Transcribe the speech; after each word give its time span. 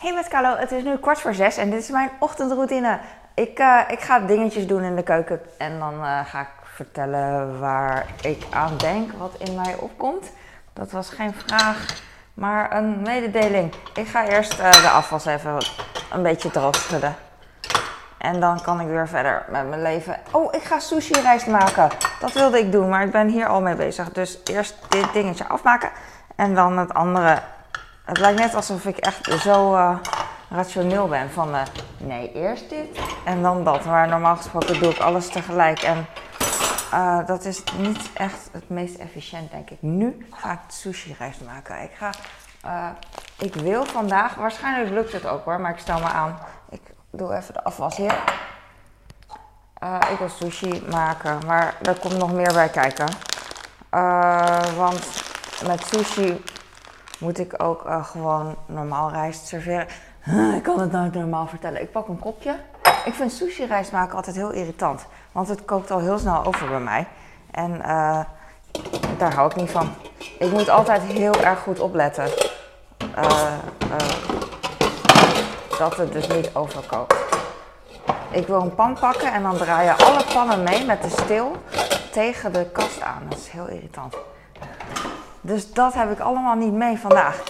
Hey 0.00 0.14
met 0.14 0.28
Carlo, 0.28 0.56
het 0.56 0.72
is 0.72 0.82
nu 0.82 0.96
kwart 0.96 1.20
voor 1.20 1.34
zes 1.34 1.56
en 1.56 1.70
dit 1.70 1.80
is 1.80 1.90
mijn 1.90 2.10
ochtendroutine. 2.18 2.98
Ik, 3.34 3.58
eh, 3.58 3.80
ik 3.88 4.00
ga 4.00 4.20
dingetjes 4.20 4.66
doen 4.66 4.82
in 4.82 4.96
de 4.96 5.02
keuken 5.02 5.40
en 5.58 5.78
dan 5.78 5.94
eh, 6.04 6.20
ga 6.24 6.40
ik 6.40 6.48
vertellen 6.62 7.58
waar 7.58 8.06
ik 8.22 8.46
aan 8.50 8.76
denk, 8.76 9.12
wat 9.12 9.34
in 9.38 9.54
mij 9.54 9.74
opkomt. 9.76 10.30
Dat 10.72 10.90
was 10.90 11.10
geen 11.10 11.34
vraag, 11.34 12.02
maar 12.34 12.76
een 12.76 13.02
mededeling. 13.02 13.74
Ik 13.94 14.06
ga 14.06 14.26
eerst 14.26 14.58
eh, 14.58 14.72
de 14.72 14.88
afwas 14.88 15.26
even 15.26 15.58
een 16.12 16.22
beetje 16.22 16.50
droog. 16.50 16.90
En 18.18 18.40
dan 18.40 18.62
kan 18.62 18.80
ik 18.80 18.86
weer 18.86 19.08
verder 19.08 19.44
met 19.48 19.68
mijn 19.68 19.82
leven. 19.82 20.16
Oh, 20.30 20.54
ik 20.54 20.62
ga 20.62 20.78
sushi 20.78 21.20
rijst 21.20 21.46
maken. 21.46 21.88
Dat 22.20 22.32
wilde 22.32 22.58
ik 22.58 22.72
doen, 22.72 22.88
maar 22.88 23.04
ik 23.04 23.10
ben 23.10 23.28
hier 23.28 23.46
al 23.46 23.60
mee 23.60 23.74
bezig. 23.74 24.12
Dus 24.12 24.38
eerst 24.44 24.76
dit 24.88 25.12
dingetje 25.12 25.48
afmaken 25.48 25.90
en 26.36 26.54
dan 26.54 26.78
het 26.78 26.94
andere 26.94 27.38
het 28.10 28.18
lijkt 28.18 28.38
net 28.38 28.54
alsof 28.54 28.84
ik 28.86 28.96
echt 28.96 29.40
zo 29.40 29.74
uh, 29.74 29.96
rationeel 30.48 31.08
ben 31.08 31.30
van 31.30 31.54
uh, 31.54 31.62
nee, 31.98 32.32
eerst 32.32 32.68
dit 32.68 32.98
en 33.24 33.42
dan 33.42 33.64
dat. 33.64 33.84
Maar 33.84 34.08
normaal 34.08 34.36
gesproken 34.36 34.80
doe 34.80 34.90
ik 34.90 34.98
alles 34.98 35.28
tegelijk 35.28 35.82
en 35.82 36.06
uh, 36.92 37.26
dat 37.26 37.44
is 37.44 37.62
niet 37.76 38.10
echt 38.14 38.48
het 38.52 38.68
meest 38.68 38.96
efficiënt, 38.96 39.50
denk 39.50 39.70
ik. 39.70 39.76
Nu 39.80 40.26
ga 40.30 40.52
ik 40.52 40.58
sushi 40.68 41.14
rijst 41.18 41.40
maken. 41.44 41.82
Ik 41.82 41.90
ga, 41.98 42.12
ik 43.38 43.54
wil 43.54 43.84
vandaag, 43.84 44.34
waarschijnlijk 44.34 44.90
lukt 44.90 45.12
het 45.12 45.26
ook 45.26 45.44
hoor, 45.44 45.60
maar 45.60 45.70
ik 45.70 45.78
stel 45.78 45.98
me 45.98 46.08
aan. 46.08 46.38
Ik 46.70 46.80
doe 47.10 47.34
even 47.34 47.54
de 47.54 47.64
afwas 47.64 47.96
hier. 47.96 48.14
ik 50.12 50.18
wil 50.18 50.28
sushi 50.28 50.82
maken, 50.90 51.38
maar 51.46 51.74
er 51.82 51.98
komt 51.98 52.16
nog 52.16 52.32
meer 52.32 52.52
bij 52.52 52.68
kijken. 52.68 53.08
want 54.76 55.22
met 55.66 55.86
sushi 55.86 56.42
moet 57.20 57.38
ik 57.38 57.62
ook 57.62 57.86
uh, 57.86 58.04
gewoon 58.04 58.56
normaal 58.66 59.10
rijst 59.10 59.46
serveren. 59.46 59.86
ik 60.56 60.62
kan 60.62 60.80
het 60.80 60.92
nooit 60.92 61.14
normaal 61.14 61.46
vertellen. 61.46 61.82
Ik 61.82 61.92
pak 61.92 62.08
een 62.08 62.18
kopje. 62.18 62.56
Ik 63.04 63.14
vind 63.14 63.32
sushi 63.32 63.64
rijst 63.64 63.92
maken 63.92 64.16
altijd 64.16 64.36
heel 64.36 64.50
irritant. 64.50 65.06
Want 65.32 65.48
het 65.48 65.64
kookt 65.64 65.90
al 65.90 65.98
heel 65.98 66.18
snel 66.18 66.44
over 66.44 66.68
bij 66.68 66.80
mij. 66.80 67.06
En 67.50 67.70
uh, 67.70 68.20
daar 69.18 69.34
hou 69.34 69.50
ik 69.50 69.56
niet 69.56 69.70
van. 69.70 69.88
Ik 70.38 70.50
moet 70.50 70.68
altijd 70.68 71.02
heel 71.02 71.34
erg 71.34 71.58
goed 71.58 71.80
opletten. 71.80 72.28
Uh, 73.18 73.52
dat 75.78 75.96
het 75.96 76.12
dus 76.12 76.26
niet 76.26 76.50
overkookt. 76.54 77.14
Ik 78.30 78.46
wil 78.46 78.60
een 78.60 78.74
pan 78.74 78.96
pakken 79.00 79.32
en 79.32 79.42
dan 79.42 79.56
draai 79.56 79.86
je 79.86 80.04
alle 80.04 80.24
pannen 80.34 80.62
mee 80.62 80.84
met 80.84 81.02
de 81.02 81.10
steel 81.10 81.56
tegen 82.12 82.52
de 82.52 82.66
kast 82.72 83.00
aan. 83.00 83.22
Dat 83.28 83.38
is 83.38 83.48
heel 83.48 83.66
irritant. 83.66 84.16
Dus 85.40 85.72
dat 85.72 85.94
heb 85.94 86.10
ik 86.10 86.20
allemaal 86.20 86.54
niet 86.54 86.72
mee 86.72 86.98
vandaag. 86.98 87.42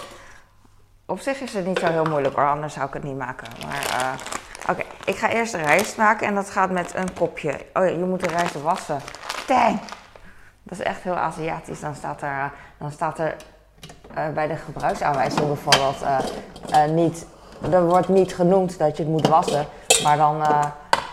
Op 1.05 1.19
zich 1.19 1.41
is 1.41 1.53
het 1.53 1.65
niet 1.65 1.79
zo 1.79 1.85
heel 1.85 2.05
moeilijk 2.05 2.35
hoor, 2.35 2.47
anders 2.47 2.73
zou 2.73 2.87
ik 2.87 2.93
het 2.93 3.03
niet 3.03 3.17
maken. 3.17 3.47
Maar 3.67 3.85
uh, 4.01 4.69
oké, 4.69 4.83
ik 5.05 5.17
ga 5.17 5.29
eerst 5.29 5.51
de 5.51 5.57
rijst 5.57 5.97
maken 5.97 6.27
en 6.27 6.35
dat 6.35 6.49
gaat 6.49 6.69
met 6.69 6.95
een 6.95 7.13
kopje. 7.13 7.51
Oh 7.73 7.83
ja, 7.85 7.89
je 7.89 7.97
moet 7.97 8.19
de 8.19 8.27
rijst 8.27 8.61
wassen. 8.61 8.99
Dang! 9.47 9.79
Dat 10.63 10.79
is 10.79 10.85
echt 10.85 11.01
heel 11.01 11.15
Aziatisch. 11.15 11.79
Dan 11.79 11.95
staat 11.95 12.21
er, 12.21 12.29
uh, 12.29 12.45
dan 12.77 12.91
staat 12.91 13.19
er 13.19 13.35
uh, 14.17 14.29
bij 14.29 14.47
de 14.47 14.55
gebruiksaanwijzing 14.55 15.47
bijvoorbeeld 15.47 15.97
niet... 16.87 17.25
Er 17.71 17.85
wordt 17.85 18.07
niet 18.07 18.35
genoemd 18.35 18.77
dat 18.77 18.97
je 18.97 19.03
het 19.03 19.11
moet 19.11 19.27
wassen, 19.27 19.67
maar 20.03 20.17
dan 20.17 20.43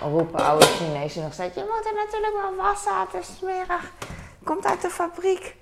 roepen 0.02 0.44
oude 0.44 0.64
Chinezen 0.64 1.22
nog 1.22 1.32
steeds... 1.32 1.54
Je 1.54 1.60
moet 1.60 1.84
het 1.84 2.04
natuurlijk 2.04 2.34
wel 2.42 2.66
wassen, 2.66 2.92
het 3.00 3.22
is 3.22 3.36
smerig. 3.36 3.92
Komt 4.44 4.66
uit 4.66 4.82
de 4.82 4.90
fabriek. 4.90 5.56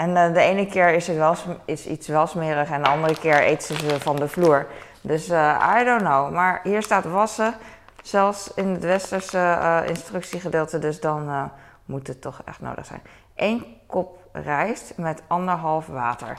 En 0.00 0.10
uh, 0.10 0.34
de 0.34 0.40
ene 0.40 0.66
keer 0.66 0.88
is, 0.88 1.06
het 1.06 1.16
wel, 1.16 1.34
is 1.64 1.86
iets 1.86 2.08
wel 2.08 2.26
smerig 2.26 2.70
en 2.70 2.82
de 2.82 2.88
andere 2.88 3.18
keer 3.18 3.46
eet 3.46 3.62
ze 3.62 4.00
van 4.00 4.16
de 4.16 4.28
vloer. 4.28 4.66
Dus 5.00 5.28
uh, 5.28 5.76
I 5.80 5.84
don't 5.84 6.00
know. 6.00 6.32
Maar 6.32 6.60
hier 6.62 6.82
staat 6.82 7.04
wassen, 7.04 7.54
zelfs 8.02 8.54
in 8.54 8.68
het 8.68 8.82
westerse 8.82 9.38
uh, 9.38 9.80
instructiegedeelte. 9.86 10.78
Dus 10.78 11.00
dan 11.00 11.50
moet 11.84 12.06
het 12.06 12.20
toch 12.20 12.42
echt 12.44 12.60
nodig 12.60 12.86
zijn. 12.86 13.02
Eén 13.34 13.64
kop 13.86 14.19
rijst 14.32 14.92
met 14.96 15.22
anderhalf 15.26 15.86
water. 15.86 16.36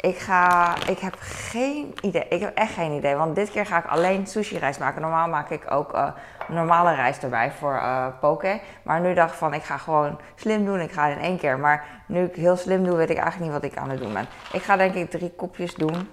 Ik 0.00 0.18
ga, 0.18 0.74
ik 0.88 0.98
heb 0.98 1.14
geen 1.18 1.94
idee. 2.00 2.26
Ik 2.28 2.40
heb 2.40 2.54
echt 2.54 2.72
geen 2.72 2.92
idee. 2.92 3.14
Want 3.14 3.34
dit 3.34 3.50
keer 3.50 3.66
ga 3.66 3.78
ik 3.78 3.86
alleen 3.86 4.26
sushi 4.26 4.58
rijst 4.58 4.80
maken. 4.80 5.02
Normaal 5.02 5.28
maak 5.28 5.50
ik 5.50 5.70
ook 5.70 5.94
uh, 5.94 6.08
normale 6.48 6.94
rijst 6.94 7.22
erbij 7.22 7.52
voor 7.52 7.74
uh, 7.74 8.06
poke. 8.20 8.60
Maar 8.82 9.00
nu 9.00 9.14
dacht 9.14 9.32
ik 9.32 9.38
van, 9.38 9.54
ik 9.54 9.62
ga 9.62 9.76
gewoon 9.76 10.20
slim 10.34 10.64
doen. 10.64 10.80
Ik 10.80 10.92
ga 10.92 11.06
in 11.06 11.18
één 11.18 11.38
keer. 11.38 11.58
Maar 11.58 11.84
nu 12.06 12.24
ik 12.24 12.34
heel 12.34 12.56
slim 12.56 12.84
doe, 12.84 12.96
weet 12.96 13.10
ik 13.10 13.16
eigenlijk 13.16 13.52
niet 13.52 13.60
wat 13.60 13.70
ik 13.70 13.78
aan 13.78 13.90
het 13.90 14.00
doen 14.00 14.12
ben. 14.12 14.26
Ik 14.52 14.62
ga 14.62 14.76
denk 14.76 14.94
ik 14.94 15.10
drie 15.10 15.30
kopjes 15.30 15.74
doen. 15.74 16.10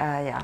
Uh, 0.00 0.26
ja, 0.26 0.36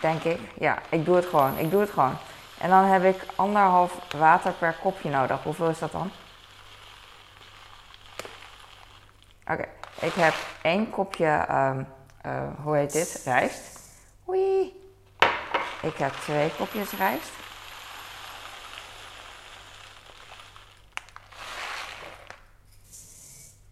denk 0.00 0.22
ik. 0.22 0.40
Ja, 0.54 0.78
ik 0.88 1.04
doe 1.04 1.16
het 1.16 1.26
gewoon. 1.26 1.58
Ik 1.58 1.70
doe 1.70 1.80
het 1.80 1.90
gewoon. 1.90 2.14
En 2.60 2.70
dan 2.70 2.84
heb 2.84 3.04
ik 3.04 3.26
anderhalf 3.36 3.98
water 4.18 4.52
per 4.52 4.76
kopje 4.82 5.10
nodig. 5.10 5.42
Hoeveel 5.42 5.68
is 5.68 5.78
dat 5.78 5.92
dan? 5.92 6.10
Oké, 9.48 9.68
ik 10.00 10.12
heb 10.12 10.34
één 10.62 10.90
kopje, 10.90 11.46
um, 11.50 11.86
uh, 12.26 12.48
hoe 12.62 12.76
heet 12.76 12.92
dit? 12.92 13.20
Rijst. 13.24 13.80
Oei. 14.28 14.84
Ik 15.82 15.96
heb 15.96 16.12
twee 16.12 16.50
kopjes 16.56 16.90
rijst. 16.90 17.30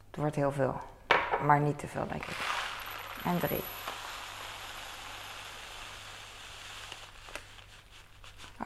Het 0.07 0.17
wordt 0.23 0.37
heel 0.37 0.53
veel, 0.53 0.81
maar 1.43 1.61
niet 1.61 1.79
te 1.79 1.87
veel, 1.87 2.07
denk 2.09 2.25
ik. 2.25 2.37
En 3.25 3.39
drie. 3.39 3.65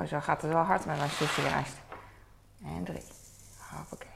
Oh, 0.00 0.06
zo 0.06 0.20
gaat 0.20 0.42
het 0.42 0.52
wel 0.52 0.62
hard 0.62 0.84
met 0.84 0.98
mijn 0.98 1.10
sushi 1.10 1.42
rijst. 1.42 1.76
En 2.64 2.84
drie. 2.84 3.04
Hoppakee. 3.58 4.07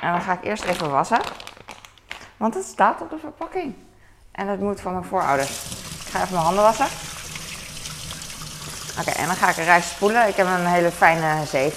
En 0.00 0.12
dan 0.12 0.20
ga 0.20 0.32
ik 0.32 0.44
eerst 0.44 0.64
even 0.64 0.90
wassen. 0.90 1.20
Want 2.36 2.54
het 2.54 2.64
staat 2.64 3.00
op 3.00 3.10
de 3.10 3.18
verpakking. 3.18 3.74
En 4.32 4.48
het 4.48 4.60
moet 4.60 4.80
van 4.80 4.92
mijn 4.92 5.04
voorouders. 5.04 5.50
Ik 6.04 6.10
ga 6.10 6.20
even 6.22 6.32
mijn 6.32 6.44
handen 6.44 6.62
wassen. 6.62 6.86
Oké, 9.00 9.10
en 9.10 9.26
dan 9.26 9.36
ga 9.36 9.48
ik 9.48 9.56
de 9.56 9.62
rijst 9.62 9.88
spoelen. 9.88 10.28
Ik 10.28 10.36
heb 10.36 10.46
een 10.46 10.66
hele 10.66 10.90
fijne 10.90 11.46
zeef. 11.46 11.74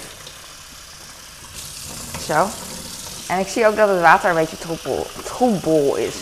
Zo. 2.26 2.46
En 3.28 3.38
ik 3.38 3.48
zie 3.48 3.66
ook 3.66 3.76
dat 3.76 3.88
het 3.88 4.00
water 4.00 4.28
een 4.28 4.36
beetje 4.36 4.58
troebel, 4.58 5.06
troebel 5.24 5.96
is. 5.96 6.14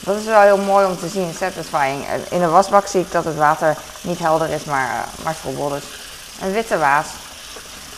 Dat 0.00 0.16
is 0.16 0.24
wel 0.24 0.40
heel 0.40 0.58
mooi 0.58 0.86
om 0.86 0.98
te 0.98 1.08
zien, 1.08 1.34
satisfying. 1.34 2.04
In 2.30 2.40
de 2.40 2.48
wasbak 2.48 2.86
zie 2.86 3.00
ik 3.00 3.12
dat 3.12 3.24
het 3.24 3.36
water 3.36 3.76
niet 4.00 4.18
helder 4.18 4.50
is, 4.50 4.64
maar, 4.64 4.88
uh, 4.88 5.24
maar. 5.24 5.36
Dus 5.70 5.84
een 6.40 6.52
witte 6.52 6.78
waas. 6.78 7.06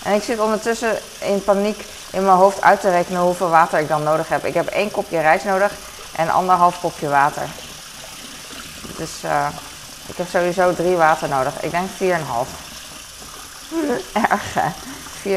En 0.02 0.14
ik 0.14 0.22
zit 0.22 0.38
ondertussen 0.38 0.98
in 1.18 1.44
paniek 1.44 1.84
in 2.12 2.24
mijn 2.24 2.36
hoofd 2.36 2.62
uit 2.62 2.80
te 2.80 2.90
rekenen 2.90 3.20
hoeveel 3.20 3.48
water 3.48 3.78
ik 3.78 3.88
dan 3.88 4.02
nodig 4.02 4.28
heb. 4.28 4.44
Ik 4.44 4.54
heb 4.54 4.66
één 4.66 4.90
kopje 4.90 5.20
rijst 5.20 5.44
nodig 5.44 5.72
en 6.16 6.30
anderhalf 6.30 6.80
kopje 6.80 7.08
water. 7.08 7.42
Dus 8.96 9.10
uh, 9.24 9.46
ik 10.06 10.16
heb 10.16 10.28
sowieso 10.28 10.74
drie 10.74 10.96
water 10.96 11.28
nodig. 11.28 11.62
Ik 11.62 11.70
denk 11.70 11.88
4,5. 11.88 11.96
Erg 14.30 14.54
hè? 14.54 14.68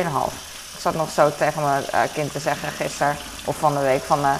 4,5. 0.03 0.33
Ik 0.73 0.81
zat 0.81 0.95
nog 0.95 1.11
zo 1.11 1.31
tegen 1.37 1.61
mijn 1.61 1.83
uh, 1.93 1.99
kind 2.13 2.31
te 2.31 2.39
zeggen 2.39 2.71
gisteren 2.71 3.17
of 3.45 3.55
van 3.57 3.73
de 3.73 3.79
week 3.81 4.03
van... 4.03 4.19
Uh, 4.19 4.33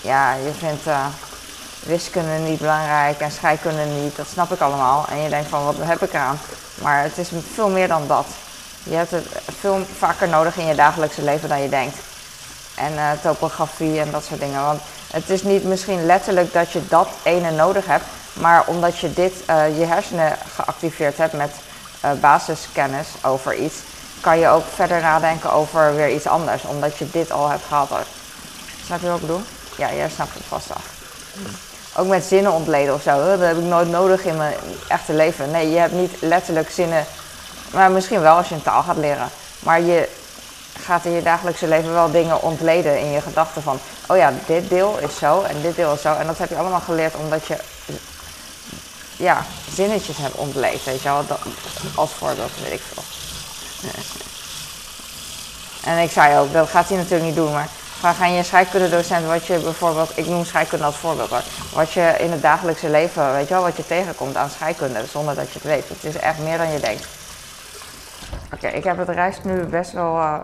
ja, 0.00 0.32
je 0.32 0.52
vindt 0.58 0.84
wiskunde 1.82 2.34
niet 2.34 2.58
belangrijk 2.58 3.20
en 3.20 3.30
scheikunde 3.30 3.84
niet. 3.84 4.16
Dat 4.16 4.26
snap 4.26 4.52
ik 4.52 4.60
allemaal. 4.60 5.06
En 5.08 5.18
je 5.22 5.28
denkt 5.28 5.48
van 5.48 5.64
wat 5.64 5.74
heb 5.80 6.02
ik 6.02 6.12
eraan? 6.12 6.38
Maar 6.82 7.02
het 7.02 7.18
is 7.18 7.28
veel 7.54 7.68
meer 7.68 7.88
dan 7.88 8.06
dat. 8.06 8.26
Je 8.82 8.94
hebt 8.94 9.10
het 9.10 9.26
veel 9.58 9.86
vaker 9.98 10.28
nodig 10.28 10.56
in 10.56 10.66
je 10.66 10.74
dagelijkse 10.74 11.22
leven 11.22 11.48
dan 11.48 11.62
je 11.62 11.68
denkt. 11.68 11.96
En 12.74 12.92
uh, 12.92 13.10
topografie 13.22 14.00
en 14.00 14.10
dat 14.10 14.24
soort 14.24 14.40
dingen. 14.40 14.64
Want 14.64 14.80
het 15.12 15.30
is 15.30 15.42
niet 15.42 15.64
misschien 15.64 16.06
letterlijk 16.06 16.52
dat 16.52 16.72
je 16.72 16.86
dat 16.88 17.08
ene 17.22 17.50
nodig 17.50 17.86
hebt, 17.86 18.04
maar 18.32 18.66
omdat 18.66 18.98
je 18.98 19.12
dit, 19.12 19.32
uh, 19.50 19.78
je 19.78 19.84
hersenen 19.84 20.36
geactiveerd 20.54 21.16
hebt 21.16 21.32
met 21.32 21.50
uh, 22.04 22.10
basiskennis 22.20 23.06
over 23.22 23.54
iets, 23.54 23.76
kan 24.20 24.38
je 24.38 24.48
ook 24.48 24.64
verder 24.74 25.00
nadenken 25.00 25.52
over 25.52 25.94
weer 25.94 26.10
iets 26.10 26.26
anders, 26.26 26.62
omdat 26.62 26.96
je 26.96 27.10
dit 27.10 27.32
al 27.32 27.48
hebt 27.48 27.64
gehad. 27.68 27.90
Snap 28.84 29.00
je 29.00 29.06
wat 29.06 29.14
ik 29.14 29.20
bedoel? 29.20 29.42
Ja, 29.76 29.92
jij 29.92 30.08
snapt 30.08 30.34
het 30.34 30.44
vast 30.48 30.70
af. 30.74 30.84
Ook 31.96 32.06
met 32.06 32.24
zinnen 32.24 32.52
ontleden 32.52 32.94
of 32.94 33.02
zo, 33.02 33.24
dat 33.24 33.40
heb 33.40 33.56
ik 33.56 33.64
nooit 33.64 33.88
nodig 33.88 34.24
in 34.24 34.36
mijn 34.36 34.54
echte 34.88 35.12
leven. 35.12 35.50
Nee, 35.50 35.70
je 35.70 35.78
hebt 35.78 35.92
niet 35.92 36.12
letterlijk 36.20 36.70
zinnen 36.70 37.06
maar 37.70 37.90
misschien 37.90 38.20
wel 38.20 38.36
als 38.36 38.48
je 38.48 38.54
een 38.54 38.62
taal 38.62 38.82
gaat 38.82 38.96
leren. 38.96 39.28
Maar 39.58 39.80
je 39.80 40.08
gaat 40.80 41.04
in 41.04 41.12
je 41.12 41.22
dagelijkse 41.22 41.68
leven 41.68 41.92
wel 41.92 42.10
dingen 42.10 42.42
ontleden 42.42 43.00
in 43.00 43.10
je 43.10 43.20
gedachten 43.20 43.62
van... 43.62 43.78
oh 44.06 44.16
ja, 44.16 44.32
dit 44.46 44.68
deel 44.68 44.98
is 44.98 45.18
zo 45.18 45.42
en 45.42 45.60
dit 45.62 45.76
deel 45.76 45.92
is 45.92 46.00
zo. 46.00 46.14
En 46.14 46.26
dat 46.26 46.38
heb 46.38 46.48
je 46.48 46.56
allemaal 46.56 46.80
geleerd 46.80 47.14
omdat 47.14 47.46
je 47.46 47.56
ja, 49.16 49.44
zinnetjes 49.74 50.16
hebt 50.16 50.34
ontleed, 50.34 50.84
weet 50.84 51.02
je 51.02 51.08
wel. 51.08 51.24
Als 51.94 52.10
voorbeeld, 52.12 52.50
weet 52.62 52.72
ik 52.72 52.82
veel. 52.92 53.02
En 55.84 55.98
ik 55.98 56.10
zei 56.10 56.38
ook, 56.38 56.52
dat 56.52 56.68
gaat 56.68 56.88
hij 56.88 56.96
natuurlijk 56.96 57.24
niet 57.24 57.36
doen, 57.36 57.52
maar 57.52 57.68
Vraag 57.98 58.20
aan 58.20 58.32
je 58.32 58.42
scheikundedocent 58.42 59.26
wat 59.26 59.46
je 59.46 59.58
bijvoorbeeld, 59.58 60.10
ik 60.14 60.26
noem 60.26 60.44
scheikunde 60.44 60.84
als 60.84 60.96
voorbeeld, 60.96 61.30
maar 61.30 61.44
wat 61.72 61.92
je 61.92 62.14
in 62.18 62.30
het 62.30 62.42
dagelijkse 62.42 62.90
leven, 62.90 63.32
weet 63.32 63.48
je 63.48 63.54
wel, 63.54 63.62
wat 63.62 63.76
je 63.76 63.86
tegenkomt 63.86 64.36
aan 64.36 64.50
scheikunde, 64.50 65.04
zonder 65.12 65.34
dat 65.34 65.46
je 65.46 65.52
het 65.52 65.62
weet. 65.62 65.88
Het 65.88 66.14
is 66.14 66.16
echt 66.20 66.38
meer 66.38 66.58
dan 66.58 66.72
je 66.72 66.80
denkt. 66.80 67.06
Oké, 68.58 68.66
ik 68.66 68.84
heb 68.84 68.96
het 68.96 69.08
rijst 69.08 69.44
nu 69.44 69.64
best 69.64 69.92
wel, 69.92 70.16
uh, 70.16 70.40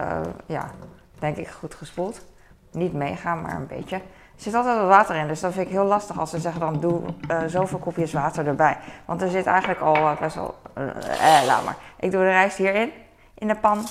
uh, 0.00 0.20
ja, 0.46 0.70
denk 1.18 1.36
ik 1.36 1.48
goed 1.48 1.74
gespoeld. 1.74 2.24
Niet 2.70 2.92
mega, 2.92 3.34
maar 3.34 3.54
een 3.54 3.66
beetje. 3.66 3.96
Er 3.96 4.02
zit 4.36 4.54
altijd 4.54 4.78
wat 4.78 4.86
water 4.86 5.16
in, 5.16 5.28
dus 5.28 5.40
dat 5.40 5.52
vind 5.52 5.66
ik 5.66 5.72
heel 5.72 5.84
lastig 5.84 6.18
als 6.18 6.30
ze 6.30 6.38
zeggen 6.38 6.60
dan 6.60 6.80
doe 6.80 7.02
uh, 7.30 7.42
zoveel 7.46 7.78
kopjes 7.78 8.12
water 8.12 8.46
erbij. 8.46 8.78
Want 9.04 9.22
er 9.22 9.28
zit 9.28 9.46
eigenlijk 9.46 9.80
al 9.80 10.16
best 10.20 10.34
wel, 10.34 10.54
eh, 10.74 11.42
laat 11.46 11.64
maar. 11.64 11.76
Ik 11.96 12.10
doe 12.10 12.20
de 12.20 12.28
rijst 12.28 12.56
hierin, 12.56 12.92
in 13.34 13.48
de 13.48 13.56
pan. 13.56 13.86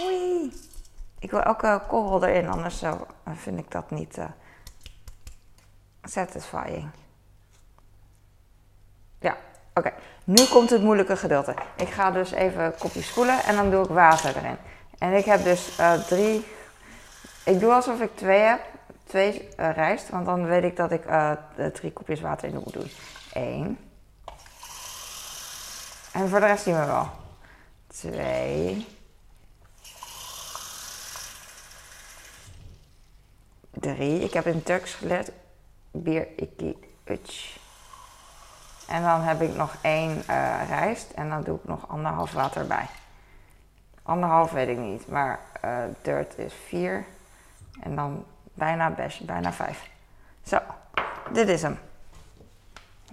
Oei. 0.00 0.52
Ik 1.18 1.30
wil 1.30 1.42
elke 1.42 1.82
korrel 1.86 2.24
erin, 2.24 2.48
anders 2.48 2.82
vind 3.34 3.58
ik 3.58 3.70
dat 3.70 3.90
niet 3.90 4.18
satisfying. 6.02 6.90
Ja, 9.18 9.36
oké. 9.74 9.92
Nu 10.30 10.46
komt 10.46 10.70
het 10.70 10.82
moeilijke 10.82 11.16
gedeelte. 11.16 11.54
Ik 11.76 11.88
ga 11.88 12.10
dus 12.10 12.30
even 12.30 12.64
een 12.64 12.76
kopje 12.78 13.02
spoelen 13.02 13.44
en 13.44 13.56
dan 13.56 13.70
doe 13.70 13.84
ik 13.84 13.90
water 13.90 14.36
erin. 14.36 14.56
En 14.98 15.12
ik 15.12 15.24
heb 15.24 15.44
dus 15.44 15.78
uh, 15.80 15.92
drie. 15.92 16.46
Ik 17.44 17.60
doe 17.60 17.72
alsof 17.72 18.00
ik 18.00 18.16
twee 18.16 18.38
heb. 18.38 18.60
Twee 19.06 19.48
uh, 19.58 19.70
rijst, 19.74 20.08
want 20.08 20.26
dan 20.26 20.46
weet 20.46 20.64
ik 20.64 20.76
dat 20.76 20.90
ik 20.90 21.02
drie 21.72 21.92
kopjes 21.92 22.20
water 22.20 22.48
in 22.48 22.54
moet 22.54 22.72
doen. 22.72 22.90
Eén. 23.32 23.78
En 26.12 26.28
voor 26.28 26.40
de 26.40 26.46
rest 26.46 26.62
zien 26.62 26.80
we 26.80 26.86
wel. 26.86 27.08
Twee. 27.86 28.86
Drie. 33.70 34.20
Ik 34.20 34.32
heb 34.32 34.46
in 34.46 34.62
Turks 34.62 34.94
geleerd. 34.94 35.30
Bier, 35.90 36.26
iki, 36.36 36.76
uch. 37.04 37.58
En 38.90 39.02
dan 39.02 39.20
heb 39.20 39.40
ik 39.40 39.56
nog 39.56 39.74
één 39.80 40.22
uh, 40.30 40.68
rijst 40.68 41.10
en 41.10 41.28
dan 41.28 41.42
doe 41.42 41.56
ik 41.56 41.64
nog 41.64 41.88
anderhalf 41.88 42.32
water 42.32 42.66
bij. 42.66 42.86
Anderhalf 44.02 44.50
weet 44.50 44.68
ik 44.68 44.78
niet, 44.78 45.08
maar 45.08 45.38
uh, 45.64 45.76
dirt 46.02 46.38
is 46.38 46.54
vier. 46.66 47.04
En 47.80 47.96
dan 47.96 48.24
bijna 48.54 48.90
best, 48.90 49.26
bijna 49.26 49.52
vijf. 49.52 49.90
Zo, 50.42 50.58
dit 51.32 51.48
is 51.48 51.62
hem. 51.62 51.78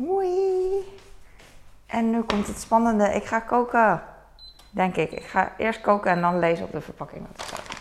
Oei. 0.02 1.00
En 1.86 2.10
nu 2.10 2.22
komt 2.22 2.48
het 2.48 2.60
spannende. 2.60 3.14
Ik 3.14 3.26
ga 3.26 3.40
koken. 3.40 4.02
Denk 4.70 4.96
ik. 4.96 5.12
Ik 5.12 5.26
ga 5.26 5.52
eerst 5.58 5.82
koken 5.82 6.12
en 6.12 6.22
dan 6.22 6.40
lezen 6.40 6.66
op 6.66 6.72
de 6.72 6.82
verpakking 6.82 7.28
wat 7.28 7.38
er 7.38 7.44
staat. 7.48 7.76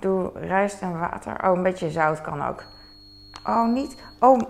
Doe 0.00 0.30
rijst 0.34 0.80
en 0.80 0.98
water. 0.98 1.44
Oh, 1.44 1.56
een 1.56 1.62
beetje 1.62 1.90
zout 1.90 2.20
kan 2.20 2.46
ook. 2.46 2.64
Oh, 3.46 3.72
niet. 3.72 3.96
Oh, 4.20 4.40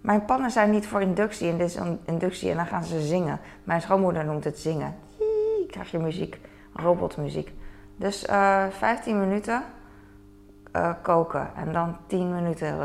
mijn 0.00 0.24
pannen 0.24 0.50
zijn 0.50 0.70
niet 0.70 0.86
voor 0.86 1.00
inductie. 1.00 1.50
En 1.50 1.58
dit 1.58 1.66
is 1.66 1.74
een 1.74 2.00
inductie 2.04 2.50
en 2.50 2.56
dan 2.56 2.66
gaan 2.66 2.84
ze 2.84 3.00
zingen. 3.00 3.40
Mijn 3.64 3.80
schoonmoeder 3.80 4.24
noemt 4.24 4.44
het 4.44 4.58
zingen. 4.58 4.96
Hiii, 5.18 5.66
krijg 5.66 5.90
je 5.90 5.98
muziek, 5.98 6.40
robotmuziek. 6.72 7.52
Dus 7.96 8.26
uh, 8.26 8.64
15 8.70 9.20
minuten 9.20 9.62
uh, 10.76 10.90
koken 11.02 11.50
en 11.56 11.72
dan 11.72 11.96
10 12.06 12.34
minuten. 12.34 12.78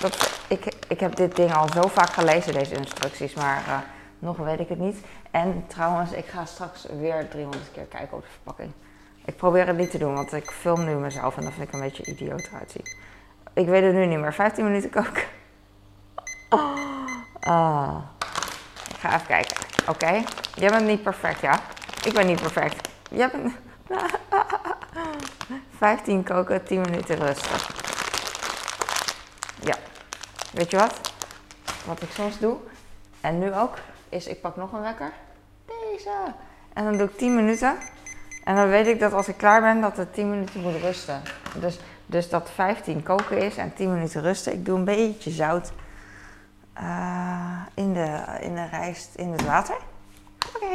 Dat, 0.00 0.40
ik, 0.48 0.74
ik 0.88 1.00
heb 1.00 1.16
dit 1.16 1.36
ding 1.36 1.54
al 1.54 1.68
zo 1.68 1.88
vaak 1.88 2.10
gelezen, 2.10 2.52
deze 2.52 2.74
instructies, 2.74 3.34
maar 3.34 3.62
uh, 3.68 3.78
nog 4.18 4.36
weet 4.36 4.60
ik 4.60 4.68
het 4.68 4.78
niet. 4.78 4.96
En 5.30 5.64
trouwens, 5.66 6.12
ik 6.12 6.26
ga 6.26 6.44
straks 6.44 6.86
weer 6.98 7.28
300 7.28 7.70
keer 7.72 7.84
kijken 7.84 8.16
op 8.16 8.22
de 8.22 8.28
verpakking. 8.28 8.72
Ik 9.26 9.36
probeer 9.36 9.66
het 9.66 9.76
niet 9.76 9.90
te 9.90 9.98
doen, 9.98 10.14
want 10.14 10.32
ik 10.32 10.50
film 10.50 10.84
nu 10.84 10.94
mezelf 10.94 11.36
en 11.36 11.42
dan 11.42 11.52
vind 11.52 11.68
ik 11.68 11.74
een 11.74 11.80
beetje 11.80 12.04
idioot 12.04 12.46
eruit 12.46 12.70
zien. 12.70 12.96
Ik 13.52 13.66
weet 13.66 13.82
het 13.82 13.94
nu 13.94 14.06
niet 14.06 14.18
meer. 14.18 14.32
15 14.32 14.64
minuten 14.64 14.90
koken. 14.90 15.22
Oh. 17.40 17.96
Ik 18.88 18.96
ga 18.98 19.14
even 19.14 19.26
kijken. 19.26 19.56
Oké. 19.88 20.22
Jij 20.54 20.70
bent 20.70 20.86
niet 20.86 21.02
perfect, 21.02 21.40
ja? 21.40 21.60
Ik 22.04 22.12
ben 22.12 22.26
niet 22.26 22.40
perfect. 22.40 22.88
Jij 23.10 23.30
bent... 23.30 23.52
15 25.78 26.22
koken, 26.22 26.64
10 26.64 26.80
minuten 26.80 27.16
rusten. 27.16 27.74
Ja. 29.60 29.74
Weet 30.52 30.70
je 30.70 30.76
wat? 30.76 31.12
Wat 31.86 32.02
ik 32.02 32.10
soms 32.10 32.38
doe, 32.38 32.56
en 33.20 33.38
nu 33.38 33.54
ook, 33.54 33.74
is 34.08 34.26
ik 34.26 34.40
pak 34.40 34.56
nog 34.56 34.72
een 34.72 34.80
wekker. 34.80 35.12
Deze. 35.66 36.10
En 36.72 36.84
dan 36.84 36.96
doe 36.96 37.06
ik 37.06 37.16
10 37.16 37.34
minuten. 37.34 37.78
En 38.46 38.54
dan 38.54 38.68
weet 38.68 38.86
ik 38.86 39.00
dat 39.00 39.12
als 39.12 39.28
ik 39.28 39.36
klaar 39.36 39.60
ben, 39.60 39.80
dat 39.80 39.96
het 39.96 40.14
10 40.14 40.30
minuten 40.30 40.60
moet 40.60 40.80
rusten. 40.80 41.22
Dus, 41.60 41.78
dus 42.06 42.28
dat 42.28 42.50
15 42.50 43.02
koken 43.02 43.38
is 43.38 43.56
en 43.56 43.74
10 43.74 43.92
minuten 43.92 44.22
rusten. 44.22 44.52
Ik 44.52 44.64
doe 44.64 44.78
een 44.78 44.84
beetje 44.84 45.30
zout 45.30 45.72
uh, 46.80 47.60
in, 47.74 47.92
de, 47.92 48.22
in 48.40 48.54
de 48.54 48.66
rijst, 48.70 49.14
in 49.14 49.32
het 49.32 49.44
water. 49.44 49.76
Oké. 50.54 50.74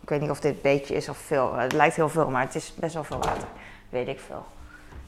Ik 0.00 0.08
weet 0.08 0.20
niet 0.20 0.30
of 0.30 0.40
dit 0.40 0.62
beetje 0.62 0.94
is 0.94 1.08
of 1.08 1.18
veel. 1.18 1.54
Het 1.54 1.72
lijkt 1.72 1.96
heel 1.96 2.08
veel, 2.08 2.30
maar 2.30 2.42
het 2.42 2.54
is 2.54 2.74
best 2.74 2.94
wel 2.94 3.04
veel 3.04 3.18
water. 3.18 3.48
Weet 3.88 4.08
ik 4.08 4.20
veel. 4.20 4.46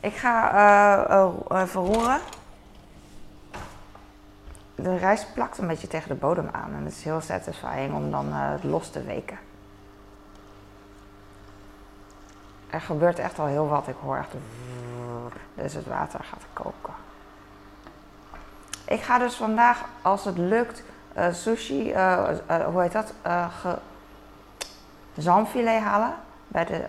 Ik 0.01 0.15
ga 0.15 0.55
uh, 1.11 1.29
uh, 1.53 1.67
verroeren. 1.67 2.21
De 4.75 4.97
rijst 4.97 5.35
plakt 5.35 5.59
een 5.59 5.67
beetje 5.67 5.89
tegen 5.89 6.09
de 6.09 6.15
bodem 6.15 6.49
aan. 6.53 6.75
En 6.75 6.85
het 6.85 6.93
is 6.93 7.05
heel 7.05 7.21
satisfying 7.21 7.95
om 7.95 8.11
dan 8.11 8.33
het 8.33 8.65
los 8.65 8.91
te 8.91 9.03
weken. 9.03 9.39
Er 12.71 12.81
gebeurt 12.81 13.19
echt 13.19 13.39
al 13.39 13.47
heel 13.47 13.69
wat. 13.69 13.89
Ik 13.89 13.97
hoor 14.03 14.17
echt. 14.17 14.35
Dus 15.55 15.75
het 15.75 15.87
water 15.87 16.21
gaat 16.25 16.45
koken. 16.53 16.95
Ik 18.85 19.01
ga 19.01 19.19
dus 19.19 19.35
vandaag, 19.35 19.85
als 20.03 20.25
het 20.25 20.39
lukt, 20.39 20.83
uh, 21.17 21.33
sushi, 21.33 21.91
uh, 21.91 22.29
uh, 22.51 22.65
hoe 22.65 22.83
heet 22.83 22.93
dat? 22.93 23.15
Ge... 23.61 23.79
Zalmfilet 25.17 25.83
halen 25.83 26.15
bij 26.49 26.65
de 26.65 26.85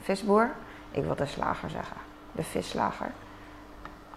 visboer. 0.00 0.50
Ik 0.90 1.04
wil 1.04 1.14
de 1.14 1.26
slager 1.26 1.70
zeggen, 1.70 1.96
de 2.32 2.42
visslager. 2.42 3.10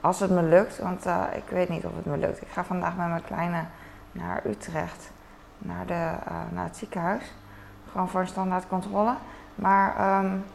Als 0.02 0.20
het 0.20 0.30
me 0.30 0.44
lukt, 0.44 0.80
want 0.80 1.06
ik 1.36 1.50
weet 1.50 1.70
niet 1.70 1.86
of 1.86 1.96
het 1.96 2.06
me 2.06 2.18
lukt. 2.18 2.42
Ik 2.42 2.48
ga 2.48 2.64
vandaag 2.64 2.96
met 2.96 3.08
mijn 3.08 3.24
kleine 3.24 3.64
naar 4.12 4.46
Utrecht, 4.46 5.12
naar, 5.58 5.86
de, 5.86 6.14
naar 6.50 6.64
het 6.64 6.78
ziekenhuis. 6.78 7.34
Gewoon 7.92 8.10
voor 8.10 8.22
een 8.22 8.28
standaard 8.28 8.68
controle. 8.68 9.14
Maar 9.56 10.20
um, 10.24 10.46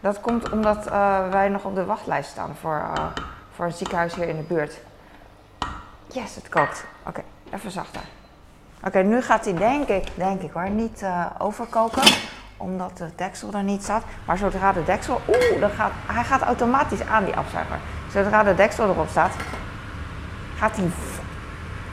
dat 0.00 0.20
komt 0.20 0.50
omdat 0.50 0.86
uh, 0.86 1.28
wij 1.30 1.48
nog 1.48 1.64
op 1.64 1.74
de 1.74 1.84
wachtlijst 1.84 2.30
staan 2.30 2.54
voor, 2.60 2.82
uh, 2.96 3.04
voor 3.54 3.64
een 3.64 3.72
ziekenhuis 3.72 4.14
hier 4.14 4.28
in 4.28 4.36
de 4.36 4.42
buurt. 4.42 4.80
Yes, 6.06 6.34
het 6.34 6.48
kookt. 6.48 6.84
Oké, 7.06 7.22
even 7.50 7.70
zachter. 7.70 8.00
Oké, 8.84 9.02
nu 9.02 9.22
gaat 9.22 9.44
hij 9.44 9.54
denk 9.54 9.88
ik, 9.88 10.08
denk 10.14 10.40
ik 10.40 10.52
hoor, 10.52 10.70
niet 10.70 11.02
uh, 11.02 11.26
overkoken. 11.38 12.02
Omdat 12.56 12.96
de 12.96 13.10
deksel 13.16 13.52
er 13.52 13.62
niet 13.62 13.82
staat. 13.82 14.02
Maar 14.24 14.38
zodra 14.38 14.72
de 14.72 14.84
deksel... 14.84 15.20
Oeh, 15.28 15.60
dan 15.60 15.70
gaat, 15.70 15.92
hij 16.06 16.24
gaat 16.24 16.42
automatisch 16.42 17.06
aan 17.06 17.24
die 17.24 17.36
afzuiger. 17.36 17.78
Zodra 18.10 18.42
de 18.42 18.54
deksel 18.54 18.88
erop 18.88 19.08
staat, 19.08 19.32
gaat 20.56 20.76
hij... 20.76 20.90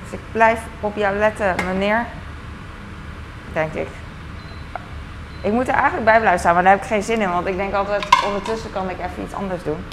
Dus 0.03 0.11
ik 0.11 0.19
blijf 0.31 0.61
op 0.79 0.95
jou 0.95 1.17
letten, 1.17 1.55
meneer. 1.65 2.05
Denk 3.53 3.73
ik. 3.73 3.87
Ik 5.45 5.51
moet 5.51 5.67
er 5.67 5.73
eigenlijk 5.73 6.05
bij 6.05 6.19
blijven 6.19 6.39
staan, 6.39 6.53
maar 6.53 6.63
daar 6.63 6.71
heb 6.71 6.81
ik 6.81 6.87
geen 6.87 7.03
zin 7.03 7.21
in. 7.21 7.31
Want 7.31 7.47
ik 7.47 7.57
denk 7.57 7.73
altijd, 7.73 8.05
ondertussen 8.25 8.71
kan 8.71 8.89
ik 8.89 8.97
even 8.99 9.23
iets 9.23 9.33
anders 9.33 9.63
doen. 9.63 9.85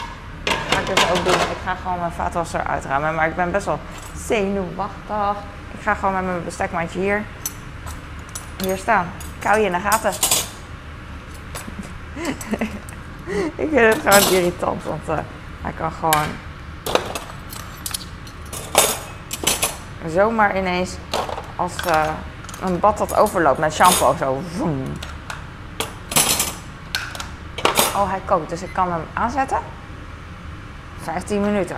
Ga 0.44 0.78
ik 0.78 0.86
dus 0.86 1.10
ook 1.10 1.24
doen. 1.24 1.34
Ik 1.34 1.56
ga 1.64 1.74
gewoon 1.74 1.98
mijn 1.98 2.12
vaatwasser 2.12 2.64
uitruimen. 2.64 3.14
Maar 3.14 3.28
ik 3.28 3.36
ben 3.36 3.50
best 3.50 3.66
wel 3.66 3.78
zenuwachtig. 4.16 5.42
Ik 5.70 5.82
ga 5.82 5.94
gewoon 5.94 6.14
met 6.14 6.24
mijn 6.24 6.44
bestekmandje 6.44 7.00
hier, 7.00 7.22
hier 8.64 8.76
staan. 8.76 9.06
Ik 9.38 9.46
hou 9.46 9.58
je 9.58 9.66
in 9.66 9.72
de 9.72 9.80
gaten. 9.80 10.12
ik 13.62 13.68
vind 13.70 13.94
het 13.94 13.98
gewoon 14.04 14.32
irritant, 14.32 14.84
want 14.84 15.08
uh, 15.08 15.18
hij 15.62 15.72
kan 15.72 15.92
gewoon 15.92 16.28
zomaar 20.06 20.56
ineens 20.56 20.96
als 21.56 21.72
uh, 21.86 22.04
een 22.60 22.80
bad 22.80 22.98
dat 22.98 23.16
overloopt 23.16 23.58
met 23.58 23.72
shampoo 23.72 24.14
zo. 24.18 24.42
Vroom. 24.56 24.92
Hij 28.08 28.20
kookt, 28.24 28.48
dus 28.48 28.62
ik 28.62 28.72
kan 28.72 28.92
hem 28.92 29.02
aanzetten. 29.12 29.58
15 31.02 31.40
minuten. 31.40 31.76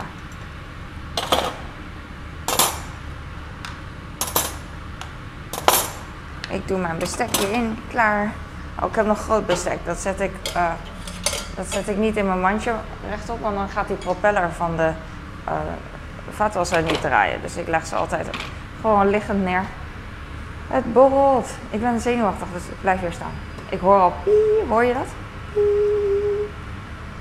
Ik 6.48 6.68
doe 6.68 6.78
mijn 6.78 6.98
bestekje 6.98 7.50
in, 7.50 7.78
klaar. 7.88 8.32
Oh, 8.80 8.88
ik 8.88 8.94
heb 8.94 9.06
nog 9.06 9.18
groot 9.18 9.46
bestek. 9.46 9.78
Dat 9.84 9.98
zet 9.98 10.20
ik, 10.20 10.32
uh, 10.56 10.70
dat 11.54 11.66
zet 11.72 11.88
ik 11.88 11.96
niet 11.96 12.16
in 12.16 12.26
mijn 12.26 12.40
mandje 12.40 12.72
rechtop, 13.08 13.40
want 13.40 13.56
dan 13.56 13.68
gaat 13.68 13.88
die 13.88 13.96
propeller 13.96 14.50
van 14.50 14.76
de 14.76 14.92
uh, 15.48 15.52
vaatwasser 16.30 16.82
niet 16.82 17.00
draaien. 17.00 17.42
Dus 17.42 17.56
ik 17.56 17.68
leg 17.68 17.86
ze 17.86 17.94
altijd 17.94 18.28
gewoon 18.80 19.10
liggend 19.10 19.44
neer. 19.44 19.62
Het 20.68 20.92
borrelt. 20.92 21.48
Ik 21.70 21.80
ben 21.80 22.00
zenuwachtig, 22.00 22.46
dus 22.52 22.62
blijf 22.80 23.00
hier 23.00 23.12
staan. 23.12 23.32
Ik 23.68 23.80
hoor 23.80 24.00
al 24.00 24.12
pie, 24.24 24.68
hoor 24.68 24.84
je 24.84 24.94
dat? 24.94 25.08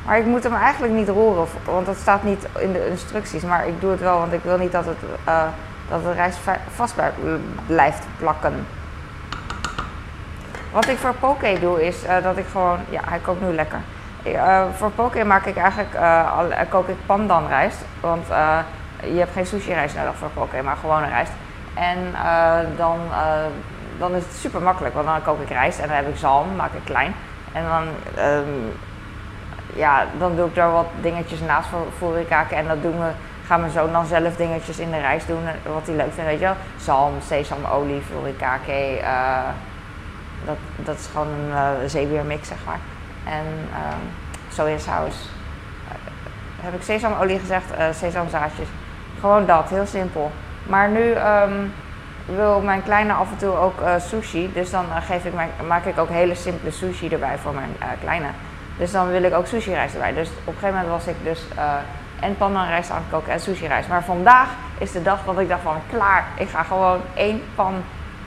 Maar 0.05 0.17
ik 0.17 0.25
moet 0.25 0.43
hem 0.43 0.53
eigenlijk 0.53 0.93
niet 0.93 1.10
roeren, 1.10 1.48
want 1.65 1.86
dat 1.86 1.95
staat 1.95 2.24
niet 2.24 2.48
in 2.57 2.74
de 2.74 2.89
instructies. 2.89 3.43
Maar 3.43 3.67
ik 3.67 3.81
doe 3.81 3.91
het 3.91 4.00
wel, 4.00 4.17
want 4.17 4.33
ik 4.33 4.43
wil 4.43 4.57
niet 4.57 4.72
dat, 4.72 4.86
het, 4.86 4.98
uh, 5.27 5.43
dat 5.89 6.03
de 6.03 6.12
rijst 6.12 6.39
vast 6.75 6.95
blijft 7.67 8.05
plakken. 8.17 8.65
Wat 10.72 10.88
ik 10.88 10.98
voor 10.98 11.13
poke 11.13 11.57
doe 11.60 11.86
is 11.86 12.03
uh, 12.03 12.24
dat 12.24 12.38
ik 12.38 12.45
gewoon, 12.51 12.79
ja 12.89 13.01
hij 13.05 13.19
kookt 13.19 13.41
nu 13.41 13.53
lekker. 13.53 13.79
Uh, 14.25 14.63
voor 14.75 14.91
poke 14.91 15.25
maak 15.25 15.45
ik 15.45 15.57
eigenlijk, 15.57 15.95
al, 16.36 16.45
kook 16.69 16.88
ik 16.88 17.05
pandan 17.05 17.48
rijst. 17.48 17.77
Want 18.00 18.27
je 19.00 19.17
hebt 19.17 19.33
geen 19.33 19.45
sushi 19.45 19.74
rijst 19.74 19.95
nodig 19.95 20.15
voor 20.15 20.29
poke, 20.29 20.62
maar 20.63 20.75
gewone 20.75 21.07
rijst. 21.07 21.31
En 21.74 21.98
dan, 22.77 23.00
dan 23.98 24.15
is 24.15 24.24
het 24.24 24.33
super 24.33 24.62
makkelijk, 24.62 24.93
want 24.95 25.07
dan 25.07 25.22
kook 25.22 25.41
ik 25.41 25.50
rijst 25.50 25.79
en 25.79 25.88
dan 25.88 25.95
heb 25.95 26.07
ik 26.07 26.17
zalm, 26.17 26.55
maak 26.55 26.74
ik 26.74 26.83
klein. 26.83 27.15
En 27.51 27.63
dan 27.63 27.83
um, 28.25 28.74
ja, 29.75 30.06
dan 30.18 30.36
doe 30.36 30.48
ik 30.48 30.56
daar 30.56 30.72
wat 30.72 30.88
dingetjes 31.01 31.39
naast 31.39 31.70
voor 31.70 31.86
furikake. 31.98 32.56
En 32.56 32.68
dat 32.68 32.82
doen 32.82 33.00
we, 33.00 33.10
gaan 33.46 33.60
mijn 33.60 33.72
zoon 33.72 33.92
dan 33.92 34.06
zelf 34.06 34.36
dingetjes 34.36 34.80
in 34.80 34.92
de 34.92 35.00
rijst 35.00 35.27
doen. 35.27 35.44
Wat 35.74 35.86
hij 35.86 35.96
leuk 35.96 36.13
vindt, 36.13 36.30
weet 36.30 36.39
je 36.39 36.46
wel. 36.46 36.56
Zalm, 36.77 37.13
sesamolie, 37.22 38.01
furikake. 38.01 39.00
Uh, 39.01 39.39
dat, 40.46 40.58
dat 40.75 41.00
is 41.00 41.08
gewoon 41.12 41.27
een 41.27 42.30
uh, 42.30 42.42
zeg 42.42 42.58
maar. 42.65 42.80
En 43.25 43.46
uh, 43.70 43.77
sojasaus. 44.50 45.30
Uh, 45.86 45.92
heb 46.62 46.74
ik 46.74 46.82
sesamolie 46.82 47.39
gezegd? 47.39 47.65
Sesamzaadjes. 47.92 48.68
Gewoon 49.20 49.46
dat, 49.46 49.70
heel 49.70 49.86
simpel. 49.86 50.32
Maar 50.63 50.89
nu 50.89 51.15
um, 51.15 51.74
wil 52.25 52.62
mijn 52.62 52.84
kleine 52.84 53.13
af 53.13 53.32
en 53.32 53.38
toe 53.38 53.56
ook 53.56 53.82
sushi. 53.98 54.51
Dus 54.53 54.72
dan 54.72 54.86
geef 55.01 55.25
ik 55.25 55.34
maak 55.68 55.86
ik 55.86 55.98
ook 55.98 56.10
hele 56.10 56.36
simpele 56.36 56.72
sushi 56.72 57.10
erbij 57.10 57.38
voor 57.38 57.53
mijn 57.53 57.75
kleine. 58.01 58.27
Dus 58.77 58.92
dan 58.92 59.10
wil 59.12 59.24
ik 59.24 59.34
ook 59.34 59.48
sushi 59.48 59.74
rijst 59.74 59.94
erbij. 59.94 60.13
Dus 60.13 60.30
op 60.30 60.53
een 60.53 60.53
gegeven 60.53 60.75
moment 60.75 60.88
was 60.89 61.08
ik 61.08 61.15
dus 61.24 61.42
uh, 61.58 61.74
en 62.20 62.38
pandan 62.38 62.68
rijst 62.68 62.89
aan 62.89 62.98
het 62.98 63.12
koken 63.12 63.32
en 63.32 63.39
sushi 63.39 63.68
rijst. 63.68 63.89
Maar 63.89 64.03
vandaag 64.03 64.48
is 64.77 64.92
de 64.92 65.01
dag 65.01 65.24
dat 65.25 65.39
ik 65.39 65.48
dacht 65.48 65.62
van 65.62 65.82
klaar, 65.89 66.25
ik 66.38 66.50
ga 66.50 66.63
gewoon 66.63 67.01
één 67.13 67.42
pan 67.56 67.84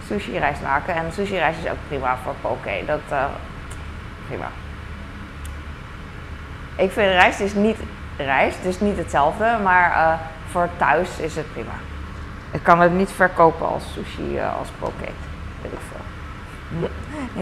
sushi 0.06 0.38
rijst 0.38 0.62
maken. 0.62 0.94
En 0.94 1.12
sushi 1.12 1.36
rijst 1.36 1.64
is 1.64 1.70
ook 1.70 1.76
prima 1.88 2.16
voor 2.24 2.34
poke. 2.40 2.82
Dat 2.86 3.00
uh, 3.12 3.24
prima. 4.26 4.46
Ik 6.76 6.92
vind 6.92 7.12
rijst 7.12 7.40
is 7.40 7.54
niet 7.54 7.76
rijst, 8.16 8.64
is 8.64 8.80
niet 8.80 8.96
hetzelfde, 8.96 9.56
maar 9.62 9.90
uh, 9.90 10.12
voor 10.50 10.68
thuis 10.76 11.18
is 11.18 11.36
het 11.36 11.52
prima. 11.52 11.72
Ik 12.50 12.62
kan 12.62 12.80
het 12.80 12.92
niet 12.92 13.10
verkopen 13.10 13.68
als 13.68 13.92
sushi, 13.92 14.40
als 14.58 14.68
poke. 14.78 15.04
Weet 15.62 15.72
ik 15.72 15.78
veel. 15.88 16.88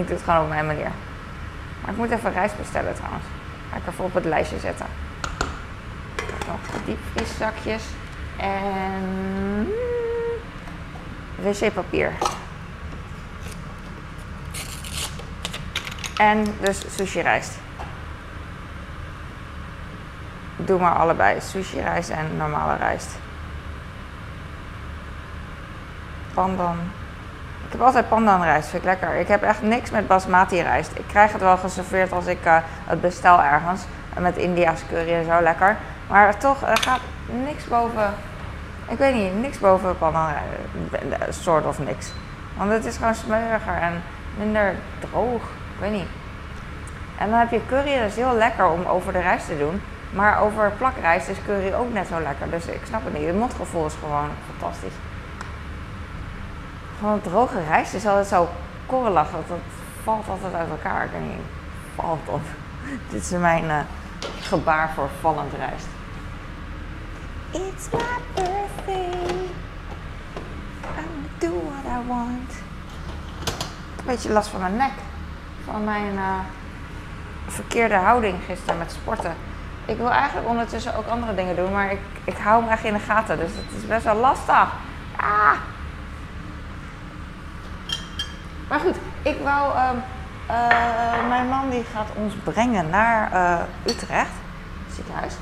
Ik 0.00 0.06
doe 0.06 0.16
het 0.16 0.24
gewoon 0.24 0.40
op 0.40 0.48
mijn 0.48 0.66
manier. 0.66 0.90
Maar 1.84 1.92
ik 1.92 1.98
moet 1.98 2.10
even 2.10 2.32
rijst 2.32 2.56
bestellen 2.56 2.94
trouwens. 2.94 3.24
Ga 3.70 3.76
ik 3.76 3.82
even 3.88 4.04
op 4.04 4.14
het 4.14 4.24
lijstje 4.24 4.58
zetten. 4.58 4.86
Nog 6.46 6.84
diepvrieszakjes. 6.84 7.82
En 8.36 9.68
wc-papier. 11.36 12.12
En 16.16 16.44
dus 16.60 16.84
sushi 16.96 17.20
rijst. 17.20 17.58
Doe 20.56 20.80
maar 20.80 20.94
allebei. 20.94 21.40
Sushi 21.40 21.80
rijst 21.80 22.10
en 22.10 22.36
normale 22.36 22.76
rijst. 22.76 23.16
Pandan 26.34 26.78
ik 27.74 27.80
heb 27.80 27.88
altijd 27.88 28.08
pandan 28.08 28.42
rijst, 28.42 28.68
vind 28.68 28.82
ik 28.82 28.88
lekker. 28.88 29.14
Ik 29.14 29.28
heb 29.28 29.42
echt 29.42 29.62
niks 29.62 29.90
met 29.90 30.06
basmati 30.06 30.62
rijst. 30.62 30.90
Ik 30.94 31.04
krijg 31.06 31.32
het 31.32 31.40
wel 31.40 31.56
geserveerd 31.56 32.12
als 32.12 32.26
ik 32.26 32.46
uh, 32.46 32.56
het 32.84 33.00
bestel 33.00 33.42
ergens. 33.42 33.82
Met 34.18 34.36
India's 34.36 34.80
curry 34.88 35.12
en 35.12 35.24
zo, 35.24 35.40
lekker. 35.42 35.76
Maar 36.08 36.36
toch, 36.36 36.58
gaat 36.60 37.00
niks 37.44 37.64
boven... 37.64 38.14
Ik 38.88 38.98
weet 38.98 39.14
niet, 39.14 39.40
niks 39.40 39.58
boven 39.58 39.98
pandan 39.98 40.28
rijst. 40.90 41.42
Soort 41.42 41.66
of 41.66 41.78
niks. 41.78 42.12
Want 42.56 42.70
het 42.70 42.84
is 42.84 42.96
gewoon 42.96 43.14
smeuriger 43.14 43.76
en 43.80 44.02
minder 44.38 44.74
droog. 44.98 45.42
Ik 45.42 45.80
weet 45.80 45.92
niet. 45.92 46.08
En 47.18 47.30
dan 47.30 47.38
heb 47.38 47.50
je 47.50 47.66
curry, 47.68 47.98
dat 47.98 48.08
is 48.08 48.16
heel 48.16 48.34
lekker 48.34 48.66
om 48.66 48.84
over 48.84 49.12
de 49.12 49.20
rijst 49.20 49.46
te 49.46 49.58
doen. 49.58 49.82
Maar 50.10 50.40
over 50.40 50.72
plakrijst 50.78 51.28
is 51.28 51.36
curry 51.46 51.72
ook 51.72 51.92
net 51.92 52.06
zo 52.06 52.20
lekker. 52.20 52.50
Dus 52.50 52.66
ik 52.66 52.80
snap 52.86 53.04
het 53.04 53.12
niet. 53.12 53.26
Het 53.26 53.38
mondgevoel 53.38 53.86
is 53.86 53.94
gewoon 54.00 54.28
fantastisch. 54.50 54.94
Van 57.04 57.20
droge 57.20 57.64
rijst 57.68 57.94
is 57.94 58.06
altijd 58.06 58.26
zo 58.26 58.48
korrelig. 58.86 59.30
Dat, 59.30 59.48
dat 59.48 59.58
valt 60.02 60.28
altijd 60.28 60.54
uit 60.54 60.70
elkaar. 60.70 61.04
Ik 61.04 61.10
weet 61.10 61.20
niet, 61.20 61.46
valt 61.94 62.28
op. 62.28 62.40
Dit 63.10 63.22
is 63.22 63.30
mijn 63.30 63.64
uh, 63.64 63.78
gebaar 64.40 64.90
voor 64.94 65.08
vallend 65.20 65.52
rijst. 65.52 65.86
It's 67.50 67.88
my 67.92 68.18
birthday. 68.34 69.48
I'm 70.98 71.28
do 71.38 71.48
what 71.48 72.02
I 72.02 72.08
want. 72.08 72.50
Een 73.98 74.04
beetje 74.04 74.32
last 74.32 74.48
van 74.48 74.60
mijn 74.60 74.76
nek. 74.76 74.92
Van 75.64 75.84
mijn 75.84 76.14
uh, 76.14 76.38
verkeerde 77.46 77.94
houding 77.94 78.38
gisteren 78.46 78.78
met 78.78 78.92
sporten. 78.92 79.34
Ik 79.84 79.96
wil 79.96 80.10
eigenlijk 80.10 80.48
ondertussen 80.48 80.96
ook 80.96 81.06
andere 81.06 81.34
dingen 81.34 81.56
doen, 81.56 81.72
maar 81.72 81.90
ik, 81.92 82.00
ik 82.24 82.36
hou 82.36 82.62
hem 82.62 82.72
echt 82.72 82.84
in 82.84 82.92
de 82.92 82.98
gaten. 82.98 83.38
Dus 83.38 83.50
het 83.54 83.82
is 83.82 83.86
best 83.86 84.04
wel 84.04 84.16
lastig. 84.16 84.68
Ah! 85.16 85.56
Maar 88.68 88.80
goed, 88.80 88.96
ik 89.22 89.36
wou. 89.42 89.74
Uh, 89.74 89.90
uh, 90.50 91.28
mijn 91.28 91.48
man 91.48 91.70
die 91.70 91.84
gaat 91.94 92.06
ons 92.14 92.34
brengen 92.44 92.90
naar 92.90 93.30
uh, 93.32 93.92
Utrecht, 93.92 94.30
ziekenhuis. 94.92 95.34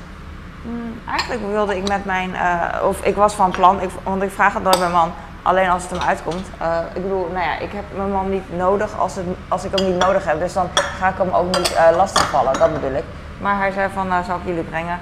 Hmm, 0.61 0.99
eigenlijk 1.09 1.47
wilde 1.47 1.77
ik 1.77 1.87
met 1.87 2.05
mijn. 2.05 2.29
Uh, 2.29 2.87
of 2.87 3.05
ik 3.05 3.15
was 3.15 3.33
van 3.33 3.51
plan, 3.51 3.81
ik, 3.81 3.89
want 4.03 4.23
ik 4.23 4.31
vraag 4.31 4.53
het 4.53 4.63
door 4.63 4.79
mijn 4.79 4.91
man 4.91 5.11
alleen 5.41 5.69
als 5.69 5.83
het 5.83 5.91
hem 5.91 6.07
uitkomt. 6.07 6.47
ik 6.93 7.01
bedoel, 7.01 7.29
nou 7.33 7.45
ja, 7.45 7.57
ik 7.57 7.71
heb 7.71 7.83
mijn 7.95 8.11
man 8.11 8.29
niet 8.29 8.57
nodig 8.57 8.99
als, 8.99 9.15
het, 9.15 9.25
als 9.47 9.63
ik 9.63 9.71
hem 9.77 9.91
niet 9.91 10.01
nodig 10.01 10.25
heb. 10.25 10.39
Dus 10.39 10.53
dan 10.53 10.69
ga 10.99 11.07
ik 11.07 11.17
hem 11.17 11.29
ook 11.29 11.57
niet 11.57 11.75
lastigvallen, 11.95 12.59
dat 12.59 12.73
bedoel 12.73 12.97
ik. 12.97 13.03
Maar 13.41 13.57
hij 13.57 13.71
zei 13.71 13.89
van, 13.93 14.07
nou 14.07 14.23
zal 14.23 14.37
ik 14.37 14.45
jullie 14.45 14.63
brengen. 14.63 14.99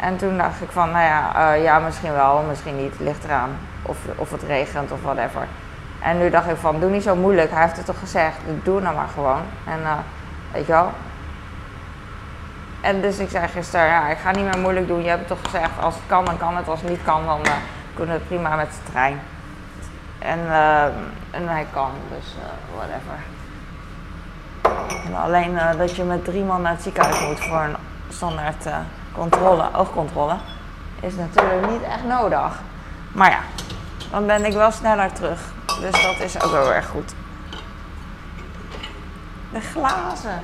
En 0.00 0.16
toen 0.16 0.36
dacht 0.36 0.62
ik 0.62 0.70
van, 0.70 0.90
nou 0.90 1.04
ja, 1.04 1.52
ja 1.52 1.78
misschien 1.78 2.12
wel, 2.12 2.42
misschien 2.48 2.76
niet, 2.76 2.94
ligt 2.98 3.24
eraan. 3.24 3.50
Of, 3.82 3.96
of 4.16 4.30
het 4.30 4.42
regent 4.42 4.92
of 4.92 5.02
whatever. 5.02 5.46
En 6.04 6.18
nu 6.18 6.30
dacht 6.30 6.50
ik 6.50 6.56
van, 6.56 6.80
doe 6.80 6.90
niet 6.90 7.02
zo 7.02 7.16
moeilijk. 7.16 7.50
Hij 7.50 7.62
heeft 7.62 7.76
het 7.76 7.86
toch 7.86 7.98
gezegd, 7.98 8.36
doe 8.62 8.80
nou 8.80 8.94
maar 8.94 9.08
gewoon. 9.14 9.42
En 9.66 9.80
uh, 9.80 9.92
weet 10.52 10.66
je 10.66 10.72
wel. 10.72 10.90
En 12.80 13.00
dus 13.00 13.18
ik 13.18 13.30
zei 13.30 13.48
gisteren, 13.48 13.86
ja, 13.86 14.08
ik 14.08 14.18
ga 14.18 14.30
niet 14.30 14.44
meer 14.44 14.58
moeilijk 14.58 14.86
doen. 14.86 15.02
Je 15.02 15.08
hebt 15.08 15.28
het 15.28 15.28
toch 15.28 15.50
gezegd, 15.50 15.70
als 15.80 15.94
het 15.94 16.02
kan, 16.06 16.24
dan 16.24 16.36
kan 16.36 16.56
het. 16.56 16.68
Als 16.68 16.80
het 16.80 16.90
niet 16.90 17.02
kan, 17.04 17.26
dan 17.26 17.40
uh, 17.46 17.52
kunnen 17.94 18.16
we 18.18 18.24
prima 18.24 18.56
met 18.56 18.70
de 18.70 18.90
trein. 18.90 19.20
En, 20.18 20.38
uh, 20.38 20.84
en 21.30 21.48
hij 21.48 21.66
kan, 21.72 21.90
dus 22.16 22.34
whatever. 22.74 23.18
En 25.06 25.14
alleen 25.14 25.58
dat 25.78 25.96
je 25.96 26.02
met 26.02 26.24
drie 26.24 26.44
man 26.44 26.62
naar 26.62 26.72
het 26.72 26.82
ziekenhuis 26.82 27.26
moet 27.26 27.40
voor 27.40 27.60
een 27.60 27.76
standaard 28.08 28.66
controle, 29.12 29.68
oogcontrole, 29.74 30.34
is 31.00 31.14
natuurlijk 31.14 31.70
niet 31.70 31.82
echt 31.82 32.04
nodig. 32.04 32.60
Maar 33.12 33.30
ja, 33.30 33.40
dan 34.10 34.26
ben 34.26 34.44
ik 34.44 34.52
wel 34.52 34.70
sneller 34.70 35.12
terug. 35.12 35.53
Dus 35.80 36.02
dat 36.02 36.20
is 36.20 36.42
ook 36.42 36.50
wel 36.50 36.72
erg 36.72 36.86
goed. 36.86 37.12
De 39.52 39.60
glazen. 39.60 40.42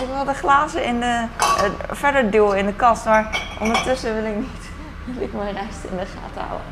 Ik 0.00 0.06
wil 0.06 0.24
de 0.24 0.34
glazen 0.34 0.84
in 0.84 1.00
de, 1.00 1.26
uh, 1.38 1.70
verder 1.90 2.30
duwen 2.30 2.58
in 2.58 2.66
de 2.66 2.74
kast, 2.74 3.04
maar 3.04 3.40
ondertussen 3.60 4.14
wil 4.14 4.24
ik 4.24 4.36
niet 4.36 4.70
wil 5.04 5.22
ik 5.22 5.32
mijn 5.32 5.52
rijst 5.52 5.84
in 5.90 5.96
de 5.96 6.06
gaten 6.06 6.48
houden. 6.48 6.66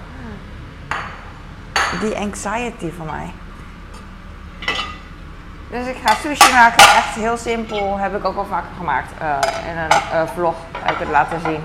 Die 2.01 2.17
anxiety 2.17 2.93
van 2.97 3.07
mij. 3.07 3.33
Dus 5.71 5.87
ik 5.87 5.97
ga 6.05 6.15
sushi 6.15 6.53
maken, 6.53 6.83
echt 6.83 7.15
heel 7.15 7.37
simpel. 7.37 7.99
Heb 7.99 8.17
ik 8.17 8.25
ook 8.25 8.37
al 8.37 8.45
vaker 8.45 8.71
gemaakt. 8.77 9.13
Uh, 9.23 9.39
in 9.71 9.79
een 9.79 9.91
uh, 10.13 10.29
vlog 10.35 10.55
heb 10.79 10.95
ik 10.95 10.99
het 10.99 11.09
laten 11.09 11.41
zien. 11.41 11.65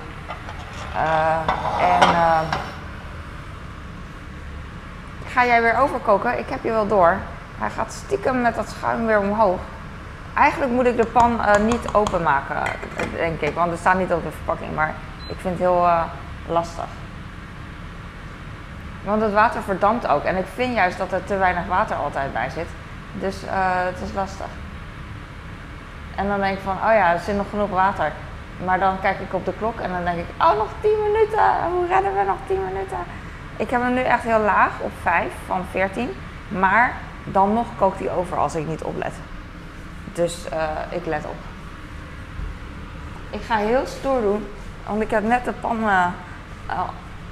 en 1.80 2.14
ga 5.36 5.46
jij 5.46 5.62
weer 5.62 5.78
overkoken? 5.78 6.38
Ik 6.38 6.48
heb 6.48 6.62
je 6.62 6.70
wel 6.70 6.86
door. 6.86 7.16
Hij 7.58 7.70
gaat 7.70 7.92
stiekem 7.92 8.40
met 8.40 8.54
dat 8.54 8.68
schuim 8.68 9.06
weer 9.06 9.18
omhoog. 9.18 9.58
Eigenlijk 10.34 10.72
moet 10.72 10.86
ik 10.86 10.96
de 10.96 11.06
pan 11.06 11.32
uh, 11.32 11.56
niet 11.56 11.92
openmaken, 11.92 12.62
denk 13.16 13.40
ik. 13.40 13.54
Want 13.54 13.70
het 13.70 13.80
staat 13.80 13.98
niet 13.98 14.12
op 14.12 14.22
de 14.22 14.30
verpakking. 14.30 14.74
Maar 14.74 14.94
ik 15.28 15.36
vind 15.38 15.58
het 15.58 15.58
heel 15.58 15.82
uh, 15.84 16.02
lastig. 16.48 16.84
Want 19.04 19.22
het 19.22 19.32
water 19.32 19.62
verdampt 19.62 20.06
ook. 20.06 20.24
En 20.24 20.36
ik 20.36 20.46
vind 20.54 20.74
juist 20.74 20.98
dat 20.98 21.12
er 21.12 21.24
te 21.24 21.36
weinig 21.36 21.66
water 21.66 21.96
altijd 21.96 22.32
bij 22.32 22.50
zit. 22.50 22.68
Dus 23.12 23.44
uh, 23.44 23.50
het 23.84 24.00
is 24.00 24.12
lastig. 24.14 24.50
En 26.14 26.28
dan 26.28 26.40
denk 26.40 26.56
ik 26.56 26.64
van, 26.64 26.76
oh 26.76 26.92
ja, 26.92 27.12
er 27.12 27.20
zit 27.20 27.36
nog 27.36 27.50
genoeg 27.50 27.70
water. 27.70 28.12
Maar 28.64 28.78
dan 28.78 29.00
kijk 29.00 29.20
ik 29.20 29.34
op 29.34 29.44
de 29.44 29.52
klok 29.58 29.80
en 29.80 29.90
dan 29.90 30.04
denk 30.04 30.18
ik, 30.18 30.26
oh 30.38 30.56
nog 30.56 30.68
10 30.80 30.90
minuten. 31.02 31.44
Hoe 31.72 31.86
redden 31.86 32.14
we 32.14 32.24
nog 32.26 32.38
10 32.46 32.64
minuten? 32.64 32.98
Ik 33.56 33.70
heb 33.70 33.82
hem 33.82 33.94
nu 33.94 34.00
echt 34.00 34.22
heel 34.22 34.40
laag 34.40 34.70
op 34.80 34.90
5 35.02 35.32
van 35.46 35.64
14. 35.70 36.10
Maar 36.48 36.94
dan 37.24 37.52
nog 37.52 37.66
kookt 37.78 37.98
die 37.98 38.10
over 38.10 38.36
als 38.36 38.54
ik 38.54 38.66
niet 38.66 38.82
oplet. 38.82 39.12
Dus 40.12 40.46
uh, 40.52 40.62
ik 40.90 41.06
let 41.06 41.24
op. 41.24 41.36
Ik 43.30 43.40
ga 43.42 43.56
heel 43.56 43.86
stoer 43.86 44.20
doen, 44.20 44.46
want 44.86 45.02
ik 45.02 45.10
heb 45.10 45.22
net 45.22 45.44
de 45.44 45.52
pan 45.52 45.78
uh, 45.84 46.06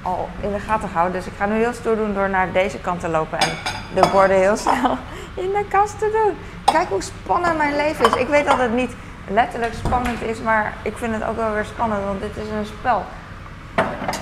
al 0.02 0.28
in 0.40 0.52
de 0.52 0.58
gaten 0.58 0.88
gehouden. 0.88 1.16
Dus 1.16 1.30
ik 1.32 1.36
ga 1.38 1.46
nu 1.46 1.54
heel 1.54 1.72
stoer 1.72 1.96
doen 1.96 2.14
door 2.14 2.30
naar 2.30 2.52
deze 2.52 2.78
kant 2.78 3.00
te 3.00 3.08
lopen 3.08 3.38
en 3.38 3.48
de 3.94 4.08
borden 4.12 4.36
heel 4.36 4.56
snel 4.56 4.96
in 5.44 5.50
de 5.50 5.64
kast 5.68 5.98
te 5.98 6.10
doen. 6.24 6.36
Kijk 6.64 6.88
hoe 6.88 7.02
spannend 7.02 7.56
mijn 7.56 7.76
leven 7.76 8.06
is. 8.06 8.14
Ik 8.14 8.28
weet 8.28 8.46
dat 8.46 8.58
het 8.58 8.72
niet 8.72 8.92
letterlijk 9.28 9.74
spannend 9.74 10.22
is, 10.22 10.40
maar 10.40 10.72
ik 10.82 10.96
vind 10.96 11.14
het 11.14 11.24
ook 11.24 11.36
wel 11.36 11.52
weer 11.52 11.64
spannend, 11.64 12.04
want 12.04 12.20
dit 12.20 12.36
is 12.36 12.50
een 12.50 12.66
spel. 12.66 13.04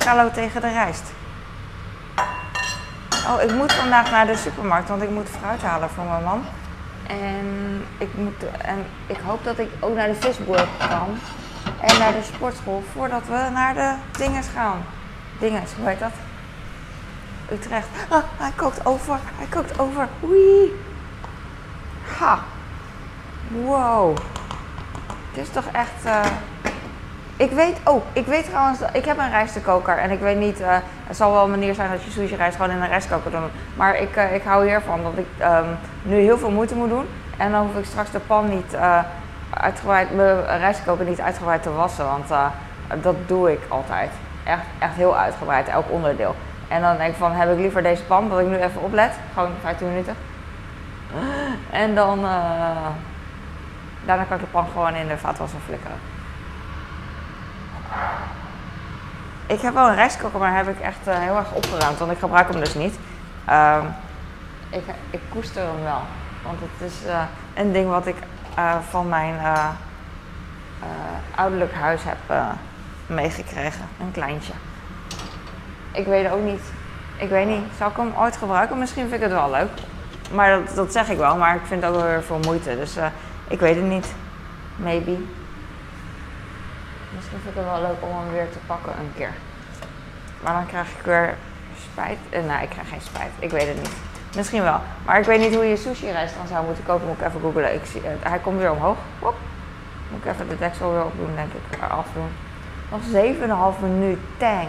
Hallo 0.07 0.31
tegen 0.31 0.61
de 0.61 0.73
rijst. 0.73 1.13
Oh, 3.29 3.43
ik 3.43 3.53
moet 3.55 3.73
vandaag 3.73 4.11
naar 4.11 4.27
de 4.27 4.37
supermarkt, 4.37 4.89
want 4.89 5.03
ik 5.03 5.11
moet 5.11 5.29
fruit 5.29 5.63
halen 5.63 5.91
voor 5.91 6.05
mijn 6.05 6.25
man. 6.25 6.45
En 7.07 7.85
ik, 7.99 8.09
moet, 8.15 8.45
en 8.59 8.87
ik 9.07 9.19
hoop 9.27 9.45
dat 9.45 9.59
ik 9.59 9.71
ook 9.81 9.95
naar 9.95 10.09
de 10.09 10.15
visboer 10.15 10.67
kan. 10.79 11.19
En 11.81 11.99
naar 11.99 12.13
de 12.13 12.23
sportschool 12.23 12.83
voordat 12.93 13.23
we 13.27 13.49
naar 13.53 13.75
de 13.75 13.95
dinges 14.19 14.47
gaan. 14.55 14.85
Dinges, 15.39 15.71
hoe 15.79 15.89
heet 15.89 15.99
dat? 15.99 16.13
Utrecht. 17.53 17.87
Ah, 18.09 18.23
hij 18.37 18.53
kookt 18.57 18.87
over. 18.87 19.19
Hij 19.37 19.47
kookt 19.47 19.79
over. 19.79 20.09
Oei. 20.25 20.81
Ha. 22.19 22.39
Wow. 23.49 24.17
Het 25.31 25.43
is 25.43 25.49
toch 25.49 25.67
echt. 25.73 26.07
Uh... 26.07 26.25
Ik 27.37 27.51
weet, 27.51 27.77
oh, 27.85 28.05
ik 28.13 28.27
weet 28.27 28.45
trouwens, 28.45 28.79
ik 28.93 29.05
heb 29.05 29.19
een 29.19 29.31
rijstekoker 29.31 29.99
en 29.99 30.11
ik 30.11 30.21
weet 30.21 30.39
niet, 30.39 30.61
uh, 30.61 30.77
het 31.13 31.21
zal 31.21 31.33
wel 31.33 31.45
een 31.45 31.51
manier 31.51 31.75
zijn 31.75 31.91
dat 31.91 32.03
je 32.03 32.11
sushi 32.11 32.37
rijst 32.37 32.57
gewoon 32.57 32.71
in 32.71 32.83
een 32.83 32.89
rijstkoker 32.89 33.31
doet. 33.31 33.41
Maar 33.75 33.97
ik, 33.97 34.17
uh, 34.17 34.35
ik 34.35 34.43
hou 34.43 34.67
hiervan 34.67 35.03
dat 35.03 35.13
ik 35.17 35.27
um, 35.41 35.77
nu 36.03 36.17
heel 36.17 36.39
veel 36.39 36.51
moeite 36.51 36.75
moet 36.75 36.89
doen 36.89 37.07
en 37.37 37.53
dan 37.53 37.67
hoef 37.67 37.77
ik 37.77 37.85
straks 37.85 38.11
de 38.11 38.19
pan 38.19 38.49
niet 38.49 38.75
uh, 38.75 38.99
uitgebreid, 39.51 40.15
mijn 40.15 40.47
rijstkoker 40.59 41.05
niet 41.05 41.21
uitgebreid 41.21 41.63
te 41.63 41.73
wassen, 41.73 42.07
want 42.07 42.29
dat 43.03 43.15
doe 43.27 43.53
ik 43.53 43.61
altijd. 43.69 44.11
Echt, 44.45 44.63
echt 44.79 44.95
heel 44.95 45.17
uitgebreid, 45.17 45.69
elk 45.69 45.91
onderdeel. 45.91 46.35
En 46.69 46.81
dan 46.81 46.97
denk 46.97 47.11
ik 47.11 47.17
van, 47.17 47.33
heb 47.33 47.53
ik 47.53 47.59
liever 47.59 47.83
deze 47.83 48.03
pan, 48.03 48.29
dat 48.29 48.41
ik 48.41 48.47
nu 48.47 48.57
even 48.57 48.83
oplet, 48.83 49.13
gewoon 49.33 49.51
15 49.63 49.89
minuten. 49.89 50.15
En 51.71 51.95
dan, 51.95 52.21
daarna 54.05 54.25
kan 54.29 54.37
ik 54.37 54.43
de 54.43 54.51
pan 54.51 54.67
gewoon 54.73 54.95
in 54.95 55.09
de 55.09 55.19
vaatwasser 55.19 55.61
flikkeren. 55.67 55.97
Ik 59.47 59.61
heb 59.61 59.75
wel 59.75 59.89
een 59.89 59.95
rijstkoker, 59.95 60.39
maar 60.39 60.57
heb 60.57 60.69
ik 60.69 60.81
echt 60.81 61.09
uh, 61.09 61.15
heel 61.19 61.37
erg 61.37 61.53
opgeruimd, 61.53 61.99
want 61.99 62.11
ik 62.11 62.19
gebruik 62.19 62.49
hem 62.49 62.61
dus 62.61 62.75
niet. 62.75 62.95
Uh, 63.49 63.85
ik, 64.71 64.83
ik 65.11 65.21
koester 65.29 65.63
hem 65.63 65.83
wel, 65.83 66.01
want 66.45 66.59
het 66.61 66.91
is 66.91 67.07
uh, 67.07 67.23
een 67.55 67.73
ding 67.73 67.89
wat 67.89 68.07
ik 68.07 68.17
uh, 68.59 68.75
van 68.91 69.09
mijn 69.09 69.35
ouderlijk 71.35 71.75
huis 71.75 72.01
heb 72.05 72.35
meegekregen. 73.07 73.85
Een 74.01 74.11
kleintje. 74.13 74.53
Ik 75.93 76.07
weet 76.07 76.31
ook 76.31 76.43
niet. 76.43 76.63
Ik 77.17 77.29
weet 77.29 77.47
niet. 77.47 77.65
Zal 77.79 77.89
ik 77.89 77.97
hem 77.97 78.13
ooit 78.19 78.37
gebruiken? 78.37 78.79
Misschien 78.79 79.09
vind 79.09 79.23
ik 79.23 79.29
het 79.29 79.39
wel 79.39 79.51
leuk. 79.51 79.71
Maar 80.33 80.51
dat, 80.51 80.75
dat 80.75 80.93
zeg 80.93 81.09
ik 81.09 81.19
wel, 81.19 81.37
maar 81.37 81.55
ik 81.55 81.67
vind 81.67 81.83
het 81.83 81.91
ook 81.91 82.01
wel 82.01 82.09
weer 82.09 82.23
veel 82.23 82.41
moeite. 82.45 82.77
Dus 82.77 82.97
ik 83.49 83.61
weet 83.61 83.77
het 83.77 83.85
niet. 83.85 84.15
Maybe. 84.77 85.17
Misschien 87.15 87.39
vind 87.43 87.57
ik 87.57 87.63
het 87.63 87.71
wel 87.73 87.83
leuk 87.89 88.01
om 88.01 88.17
hem 88.19 88.33
weer 88.33 88.51
te 88.51 88.59
pakken 88.67 88.93
een 88.99 89.13
keer. 89.17 89.35
Maar 90.43 90.53
dan 90.53 90.67
krijg 90.67 90.89
ik 90.89 91.05
weer 91.05 91.35
spijt. 91.91 92.19
Eh, 92.31 92.45
nou, 92.45 92.63
ik 92.63 92.69
krijg 92.69 92.89
geen 92.89 93.01
spijt. 93.01 93.33
Ik 93.39 93.51
weet 93.51 93.67
het 93.67 93.77
niet. 93.77 93.97
Misschien 94.37 94.63
wel. 94.63 94.81
Maar 95.05 95.19
ik 95.19 95.25
weet 95.25 95.41
niet 95.41 95.55
hoe 95.55 95.65
je 95.65 95.77
sushi 95.77 96.11
rijst 96.11 96.35
dan 96.37 96.47
zou 96.47 96.65
moeten 96.65 96.85
koken. 96.85 97.07
Moet 97.07 97.19
ik 97.19 97.27
even 97.27 97.41
googlen. 97.41 97.75
Ik 97.75 97.85
zie, 97.85 98.03
hij 98.21 98.39
komt 98.39 98.59
weer 98.59 98.71
omhoog. 98.71 98.97
Hop. 99.19 99.37
Moet 100.11 100.25
ik 100.25 100.33
even 100.33 100.49
de 100.49 100.59
deksel 100.59 100.93
weer 100.93 101.05
opdoen, 101.05 101.35
denk 101.35 101.53
ik. 101.53 101.91
Afdoen. 101.91 102.31
Nog 102.91 103.01
7,5 103.75 103.81
minuut. 103.81 104.19
Tang. 104.37 104.69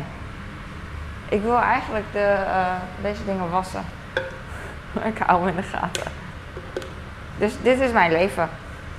Ik 1.29 1.41
wil 1.41 1.59
eigenlijk 1.59 2.05
de, 2.11 2.43
uh, 2.47 2.73
deze 3.01 3.25
dingen 3.25 3.49
wassen. 3.49 3.83
ik 5.13 5.17
hou 5.17 5.39
hem 5.39 5.47
in 5.47 5.55
de 5.55 5.63
gaten. 5.63 6.11
Dus 7.37 7.53
dit 7.61 7.79
is 7.79 7.91
mijn 7.91 8.11
leven. 8.11 8.49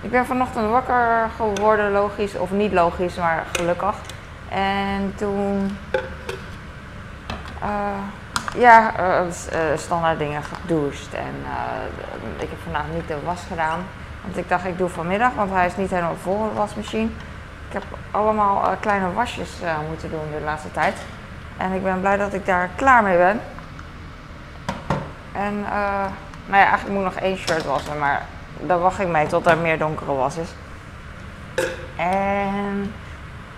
Ik 0.04 0.10
ben 0.10 0.26
vanochtend 0.26 0.70
wakker 0.70 1.30
geworden, 1.36 1.92
logisch, 1.92 2.36
of 2.36 2.50
niet 2.50 2.72
logisch, 2.72 3.14
maar 3.14 3.44
gelukkig. 3.52 3.94
En 4.48 5.14
toen, 5.16 5.78
uh, 7.62 7.68
ja, 8.56 8.92
uh, 9.00 9.76
standaard 9.76 10.18
dingen 10.18 10.42
gedoucht. 10.42 11.14
En 11.14 11.34
ik 12.36 12.48
heb 12.48 12.58
vandaag 12.62 12.84
niet 12.94 13.08
de 13.08 13.16
was 13.24 13.44
gedaan. 13.48 13.80
Want 14.22 14.36
ik 14.36 14.48
dacht, 14.48 14.64
ik 14.64 14.78
doe 14.78 14.88
vanmiddag, 14.88 15.34
want 15.34 15.50
hij 15.50 15.66
is 15.66 15.76
niet 15.76 15.90
helemaal 15.90 16.16
vol, 16.22 16.48
de 16.48 16.54
wasmachine. 16.54 17.10
Ik 17.68 17.72
heb 17.72 17.84
allemaal 18.10 18.76
kleine 18.80 19.12
wasjes 19.12 19.50
moeten 19.88 20.10
doen 20.10 20.30
de 20.38 20.44
laatste 20.44 20.70
tijd. 20.70 20.94
En 21.56 21.72
ik 21.72 21.82
ben 21.82 22.00
blij 22.00 22.16
dat 22.16 22.32
ik 22.32 22.46
daar 22.46 22.68
klaar 22.76 23.02
mee 23.02 23.16
ben. 23.16 23.40
En, 25.32 25.60
nou 26.46 26.62
ja, 26.62 26.68
eigenlijk 26.68 26.88
moet 26.88 27.06
ik 27.06 27.14
nog 27.14 27.22
één 27.22 27.36
shirt 27.36 27.64
wassen, 27.64 27.98
maar 27.98 28.22
daar 28.60 28.78
wacht 28.78 29.00
ik 29.00 29.08
mee 29.08 29.26
tot 29.26 29.46
er 29.46 29.58
meer 29.58 29.78
donkere 29.78 30.12
was 30.12 30.36
is. 30.36 30.48
En 31.96 32.94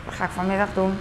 dat 0.04 0.14
ga 0.14 0.24
ik 0.24 0.30
vanmiddag 0.30 0.68
doen. 0.74 0.98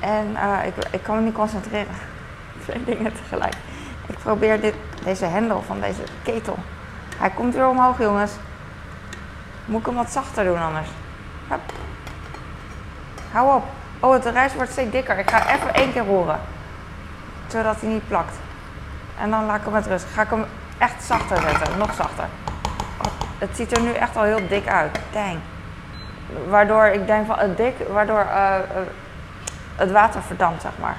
En 0.00 0.30
uh, 0.30 0.66
ik, 0.66 0.74
ik 0.90 1.02
kan 1.02 1.16
me 1.16 1.22
niet 1.22 1.34
concentreren. 1.34 1.94
Twee 2.64 2.84
dingen 2.84 3.12
tegelijk. 3.12 3.54
Ik 4.06 4.18
probeer 4.18 4.60
dit, 4.60 4.74
deze 5.04 5.24
hendel 5.24 5.62
van 5.62 5.80
deze 5.80 6.02
ketel. 6.22 6.58
Hij 7.16 7.30
komt 7.30 7.54
weer 7.54 7.68
omhoog, 7.68 7.98
jongens. 7.98 8.32
Moet 9.64 9.80
ik 9.80 9.86
hem 9.86 9.94
wat 9.94 10.10
zachter 10.10 10.44
doen 10.44 10.62
anders? 10.62 10.88
Hup. 11.48 11.60
Hou 13.32 13.56
op. 13.56 13.64
Oh, 14.00 14.12
het 14.12 14.24
rijst 14.24 14.54
wordt 14.54 14.72
steeds 14.72 14.90
dikker. 14.90 15.18
Ik 15.18 15.30
ga 15.30 15.54
even 15.54 15.74
één 15.74 15.92
keer 15.92 16.04
roeren. 16.04 16.40
Zodat 17.46 17.80
hij 17.80 17.88
niet 17.90 18.08
plakt. 18.08 18.36
En 19.20 19.30
dan 19.30 19.46
laat 19.46 19.56
ik 19.56 19.64
hem 19.64 19.72
met 19.72 19.86
rust. 19.86 20.06
Ga 20.14 20.22
ik 20.22 20.30
hem 20.30 20.44
echt 20.78 21.02
zachter 21.04 21.40
zetten. 21.40 21.78
Nog 21.78 21.94
zachter. 21.94 22.24
Het 23.38 23.56
ziet 23.56 23.76
er 23.76 23.82
nu 23.82 23.92
echt 23.92 24.16
al 24.16 24.22
heel 24.22 24.48
dik 24.48 24.68
uit. 24.68 24.98
Dang. 25.12 25.38
Waardoor 26.48 26.86
ik 26.86 27.06
denk 27.06 27.26
van 27.26 27.38
het 27.38 27.56
dik, 27.56 27.74
waardoor 27.92 28.24
uh, 28.24 28.56
uh, 28.76 28.82
het 29.76 29.90
water 29.90 30.22
verdampt, 30.22 30.62
zeg 30.62 30.72
maar. 30.80 30.96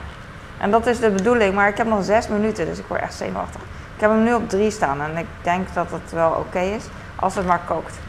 En 0.58 0.72
dat 0.72 0.86
is 0.86 1.00
de 1.00 1.10
bedoeling, 1.10 1.54
maar 1.54 1.68
ik 1.68 1.78
heb 1.78 1.88
nog 1.88 2.04
zes 2.04 2.28
minuten, 2.28 2.66
dus 2.66 2.80
ik 2.80 2.86
word 2.88 3.02
echt 3.02 3.14
zenuwachtig. 3.14 3.62
Ik 3.96 4.02
heb 4.02 4.10
hem 4.10 4.24
nu 4.24 4.34
op 4.34 4.50
drie 4.50 4.72
staan 4.72 5.02
en 5.02 5.18
ik 5.18 5.26
denk 5.42 5.74
dat 5.74 5.92
het 5.92 6.12
wel 6.12 6.32
oké 6.32 6.60
is, 6.60 6.86
als 7.16 7.36
het 7.36 7.46
maar 7.46 7.62
kookt. 7.66 8.00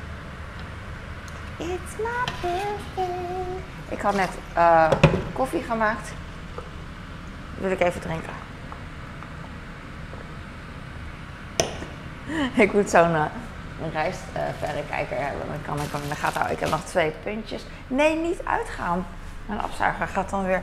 It's 1.57 1.97
my 1.99 2.33
birthday. 2.41 3.15
Ik 3.89 4.01
had 4.01 4.15
net 4.15 4.31
uh, 4.57 4.91
koffie 5.33 5.63
gemaakt. 5.63 6.13
wil 7.59 7.71
ik 7.71 7.81
even 7.81 8.01
drinken. 8.01 8.33
ik 12.65 12.73
moet 12.73 12.91
zo'n 12.91 13.17
een 13.83 13.91
rijstverrekijker 13.91 15.17
uh, 15.17 15.25
hebben. 15.25 15.47
Dan 15.47 15.63
kan 15.77 15.85
ik 15.85 15.93
hem 15.93 16.09
de 16.09 16.15
gaten 16.15 16.41
houden. 16.41 16.63
Ik 16.63 16.71
nog 16.71 16.85
twee 16.85 17.13
puntjes. 17.23 17.65
Nee, 17.87 18.17
niet 18.17 18.41
uitgaan. 18.45 19.07
Mijn 19.47 19.61
afzuiger 19.61 20.07
gaat 20.07 20.31
dan 20.31 20.45
weer... 20.45 20.63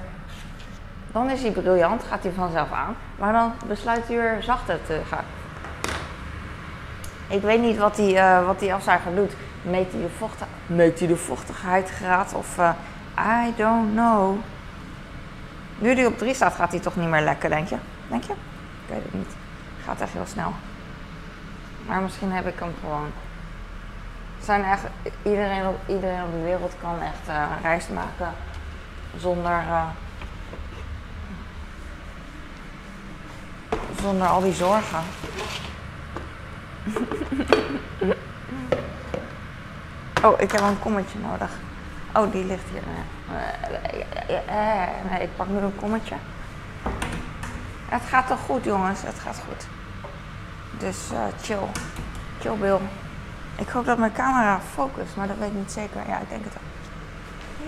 Dan 1.11 1.29
is 1.29 1.41
hij 1.41 1.51
briljant, 1.51 2.03
gaat 2.03 2.23
hij 2.23 2.31
vanzelf 2.31 2.71
aan. 2.71 2.95
Maar 3.15 3.33
dan 3.33 3.53
besluit 3.67 4.07
hij 4.07 4.15
weer 4.15 4.43
zachter 4.43 4.79
te 4.85 5.01
gaan. 5.09 5.23
Ik 7.27 7.41
weet 7.41 7.61
niet 7.61 7.77
wat 7.77 7.95
die, 7.95 8.13
uh, 8.13 8.45
wat 8.45 8.59
die 8.59 8.73
afzuiger 8.73 9.15
doet. 9.15 9.33
Meet 9.61 9.91
hij 9.91 10.01
de, 10.01 10.09
vochtig 10.09 10.47
Meet 10.65 10.99
hij 10.99 11.07
de 11.07 12.37
of... 12.37 12.57
Uh, 12.57 12.69
I 13.45 13.53
don't 13.55 13.91
know. 13.91 14.37
Nu 15.77 15.95
die 15.95 16.07
op 16.07 16.17
3 16.17 16.33
staat, 16.33 16.53
gaat 16.53 16.71
hij 16.71 16.79
toch 16.79 16.95
niet 16.95 17.09
meer 17.09 17.21
lekker, 17.21 17.49
denk 17.49 17.67
je? 17.67 17.77
Denk 18.07 18.23
je? 18.23 18.33
Ik 18.33 18.93
weet 18.93 19.03
het 19.03 19.13
niet. 19.13 19.35
Gaat 19.83 20.01
echt 20.01 20.13
heel 20.13 20.25
snel. 20.25 20.53
Maar 21.87 22.01
misschien 22.01 22.31
heb 22.31 22.47
ik 22.47 22.59
hem 22.59 22.73
gewoon. 22.79 23.11
Zijn 24.41 24.63
echt, 24.63 24.83
iedereen, 25.23 25.67
op, 25.67 25.79
iedereen 25.87 26.23
op 26.23 26.31
de 26.31 26.41
wereld 26.41 26.75
kan 26.81 27.01
echt 27.01 27.27
uh, 27.29 27.45
reis 27.61 27.87
maken 27.87 28.33
zonder, 29.17 29.51
uh, 29.51 29.87
zonder 34.01 34.27
al 34.27 34.41
die 34.41 34.53
zorgen. 34.53 34.99
oh, 40.25 40.41
ik 40.41 40.51
heb 40.51 40.61
een 40.61 40.79
kommetje 40.79 41.19
nodig. 41.19 41.51
Oh, 42.13 42.31
die 42.31 42.45
ligt 42.45 42.69
hier. 42.71 42.81
Nee, 45.09 45.21
ik 45.21 45.35
pak 45.35 45.47
nu 45.47 45.57
een 45.57 45.75
kommetje. 45.75 46.15
Het 47.85 48.01
gaat 48.09 48.27
toch 48.27 48.39
goed, 48.39 48.63
jongens? 48.63 49.01
Het 49.01 49.19
gaat 49.19 49.41
goed. 49.47 49.76
Dus 50.77 50.97
uh, 51.13 51.19
chill. 51.41 51.67
Chill 52.41 52.55
Bill. 52.55 52.79
Ik 53.55 53.69
hoop 53.69 53.85
dat 53.85 53.97
mijn 53.97 54.13
camera 54.13 54.59
focust, 54.73 55.15
maar 55.15 55.27
dat 55.27 55.37
weet 55.37 55.49
ik 55.49 55.55
niet 55.55 55.71
zeker. 55.71 56.01
Ja, 56.07 56.19
ik 56.19 56.29
denk 56.29 56.43
het 56.43 56.53
wel. 56.53 56.63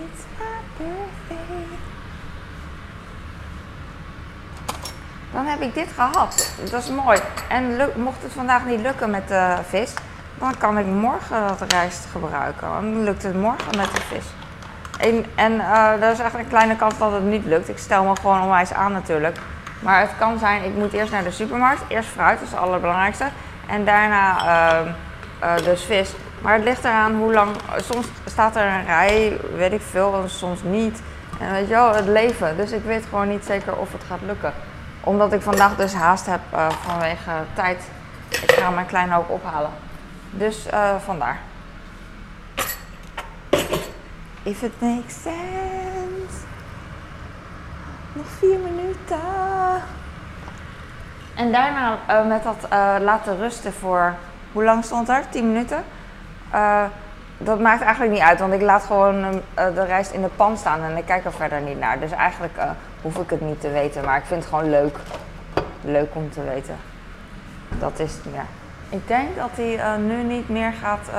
It's 0.04 0.22
birthday. 0.38 1.78
dan 5.32 5.46
heb 5.46 5.60
ik 5.60 5.74
dit 5.74 5.88
gehad. 5.94 6.52
Dat 6.70 6.82
is 6.82 6.90
mooi. 6.90 7.20
En 7.48 7.76
mocht 7.96 8.22
het 8.22 8.32
vandaag 8.32 8.64
niet 8.64 8.80
lukken 8.80 9.10
met 9.10 9.28
de 9.28 9.56
vis, 9.68 9.94
dan 10.38 10.58
kan 10.58 10.78
ik 10.78 10.86
morgen 10.86 11.46
dat 11.46 11.72
rijst 11.72 12.06
gebruiken. 12.12 12.68
Dan 12.68 13.02
lukt 13.02 13.22
het 13.22 13.34
morgen 13.34 13.76
met 13.76 13.94
de 13.94 14.00
vis. 14.00 14.24
En, 14.98 15.24
en 15.34 15.52
uh, 15.52 16.02
er 16.02 16.12
is 16.12 16.18
echt 16.18 16.34
een 16.34 16.48
kleine 16.48 16.76
kans 16.76 16.98
dat 16.98 17.12
het 17.12 17.22
niet 17.22 17.44
lukt. 17.44 17.68
Ik 17.68 17.78
stel 17.78 18.04
me 18.04 18.16
gewoon 18.16 18.42
onwijs 18.42 18.72
aan 18.72 18.92
natuurlijk. 18.92 19.38
Maar 19.80 20.00
het 20.00 20.10
kan 20.18 20.38
zijn, 20.38 20.64
ik 20.64 20.74
moet 20.74 20.92
eerst 20.92 21.12
naar 21.12 21.24
de 21.24 21.30
supermarkt. 21.30 21.82
Eerst 21.88 22.08
fruit, 22.08 22.40
is 22.40 22.50
het 22.50 22.58
allerbelangrijkste. 22.58 23.28
En 23.66 23.84
daarna 23.84 24.44
uh, 25.42 25.56
dus 25.64 25.84
vis. 25.84 26.12
Maar 26.40 26.54
het 26.54 26.64
ligt 26.64 26.84
eraan 26.84 27.14
hoe 27.14 27.32
lang. 27.32 27.56
Soms 27.76 28.06
staat 28.24 28.56
er 28.56 28.66
een 28.66 28.84
rij, 28.84 29.40
weet 29.54 29.72
ik 29.72 29.82
veel, 29.90 30.22
en 30.22 30.30
soms 30.30 30.62
niet. 30.62 31.02
En 31.40 31.52
weet 31.52 31.68
je 31.68 31.74
wel, 31.74 31.94
het 31.94 32.06
leven. 32.06 32.56
Dus 32.56 32.72
ik 32.72 32.84
weet 32.84 33.04
gewoon 33.08 33.28
niet 33.28 33.44
zeker 33.44 33.76
of 33.76 33.92
het 33.92 34.02
gaat 34.08 34.20
lukken. 34.26 34.52
Omdat 35.00 35.32
ik 35.32 35.42
vandaag 35.42 35.76
dus 35.76 35.94
haast 35.94 36.26
heb 36.26 36.40
uh, 36.54 36.70
vanwege 36.70 37.30
tijd. 37.54 37.82
Ik 38.28 38.50
ga 38.50 38.70
mijn 38.70 38.86
kleine 38.86 39.16
ook 39.16 39.30
ophalen. 39.30 39.70
Dus 40.30 40.66
uh, 40.72 40.94
vandaar. 41.04 41.38
If 44.42 44.62
it 44.62 44.72
makes 44.80 45.22
sense. 45.22 45.99
Nog 48.20 48.28
vier 48.38 48.58
minuten. 48.58 49.82
En 51.34 51.52
daarna 51.52 51.98
uh, 52.10 52.26
met 52.26 52.42
dat 52.42 52.56
uh, 52.72 52.94
laten 53.00 53.38
rusten 53.38 53.72
voor. 53.72 54.14
Hoe 54.52 54.64
lang 54.64 54.84
stond 54.84 55.08
er? 55.08 55.28
10 55.28 55.52
minuten? 55.52 55.84
Uh, 56.54 56.84
dat 57.38 57.60
maakt 57.60 57.82
eigenlijk 57.82 58.12
niet 58.12 58.22
uit, 58.22 58.38
want 58.38 58.52
ik 58.52 58.60
laat 58.60 58.82
gewoon 58.84 59.42
de 59.54 59.84
rijst 59.84 60.12
in 60.12 60.22
de 60.22 60.28
pan 60.36 60.56
staan 60.56 60.82
en 60.82 60.96
ik 60.96 61.04
kijk 61.04 61.24
er 61.24 61.32
verder 61.32 61.60
niet 61.60 61.78
naar. 61.78 62.00
Dus 62.00 62.10
eigenlijk 62.10 62.58
hoef 63.02 63.16
ik 63.16 63.30
het 63.30 63.40
niet 63.40 63.60
te 63.60 63.70
weten, 63.70 64.04
maar 64.04 64.18
ik 64.18 64.24
vind 64.24 64.40
het 64.40 64.52
gewoon 64.52 64.70
leuk. 64.70 64.98
Leuk 65.80 66.14
om 66.14 66.30
te 66.30 66.44
weten. 66.44 66.76
Dat 67.78 67.98
is 67.98 68.14
meer. 68.30 68.46
Ik 68.88 69.08
denk 69.08 69.36
dat 69.36 69.50
hij 69.54 69.98
nu 69.98 70.22
niet 70.22 70.48
meer 70.48 70.72
gaat 70.72 71.10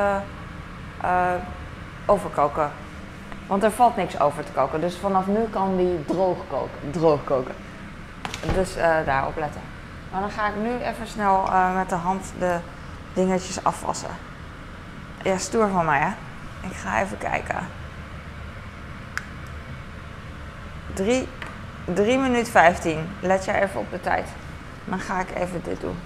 overkoken. 2.06 2.72
Want 3.52 3.64
er 3.64 3.72
valt 3.72 3.96
niks 3.96 4.20
over 4.20 4.44
te 4.44 4.52
koken. 4.52 4.82
Dus 4.82 4.96
vanaf 4.96 5.28
nu 5.28 5.44
kan 5.50 5.78
die 5.78 6.06
droog 6.06 6.38
koken. 6.50 6.92
Droog 6.92 7.24
koken. 7.24 7.56
Dus 8.54 8.78
uh, 8.78 9.06
daarop 9.06 9.36
letten. 9.38 9.62
Maar 10.12 10.22
dan 10.22 10.32
ga 10.32 10.48
ik 10.48 10.56
nu 10.56 10.70
even 10.70 11.08
snel 11.08 11.46
uh, 11.48 11.76
met 11.76 11.90
de 11.90 11.96
hand 11.96 12.34
de 12.40 12.58
dingetjes 13.14 13.64
afwassen. 13.64 14.10
Ja, 15.24 15.38
stoer 15.38 15.70
van 15.70 15.86
mij 15.86 16.00
hè. 16.00 16.10
Ik 16.68 16.76
ga 16.76 17.02
even 17.02 17.18
kijken. 17.18 17.68
3, 20.94 21.28
3 21.94 22.18
minuten 22.18 22.52
15. 22.52 23.10
Let 23.20 23.46
jij 23.46 23.64
even 23.64 23.80
op 23.80 23.92
de 23.92 24.02
tijd. 24.02 24.30
Dan 24.86 25.00
ga 25.00 25.20
ik 25.20 25.36
even 25.36 25.62
dit 25.64 25.82
doen. 25.82 25.98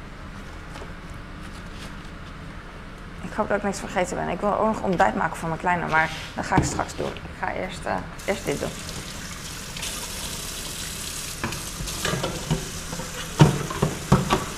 Ik 3.22 3.25
hoop 3.36 3.48
dat 3.48 3.58
ik 3.58 3.64
niks 3.64 3.80
vergeten 3.80 4.16
ben. 4.18 4.30
Ik 4.30 4.40
wil 4.40 4.58
ook 4.58 4.66
nog 4.74 4.82
ontbijt 4.82 5.16
maken 5.16 5.38
voor 5.38 5.48
mijn 5.48 5.60
kleine, 5.60 5.88
maar 5.88 6.10
dat 6.36 6.46
ga 6.46 6.56
ik 6.56 6.64
straks 6.64 6.96
doen. 6.96 7.08
Ik 7.08 7.40
ga 7.40 7.52
eerst, 7.54 7.80
uh, 7.86 7.94
eerst 8.26 8.46
dit 8.46 8.60
doen. 8.60 8.70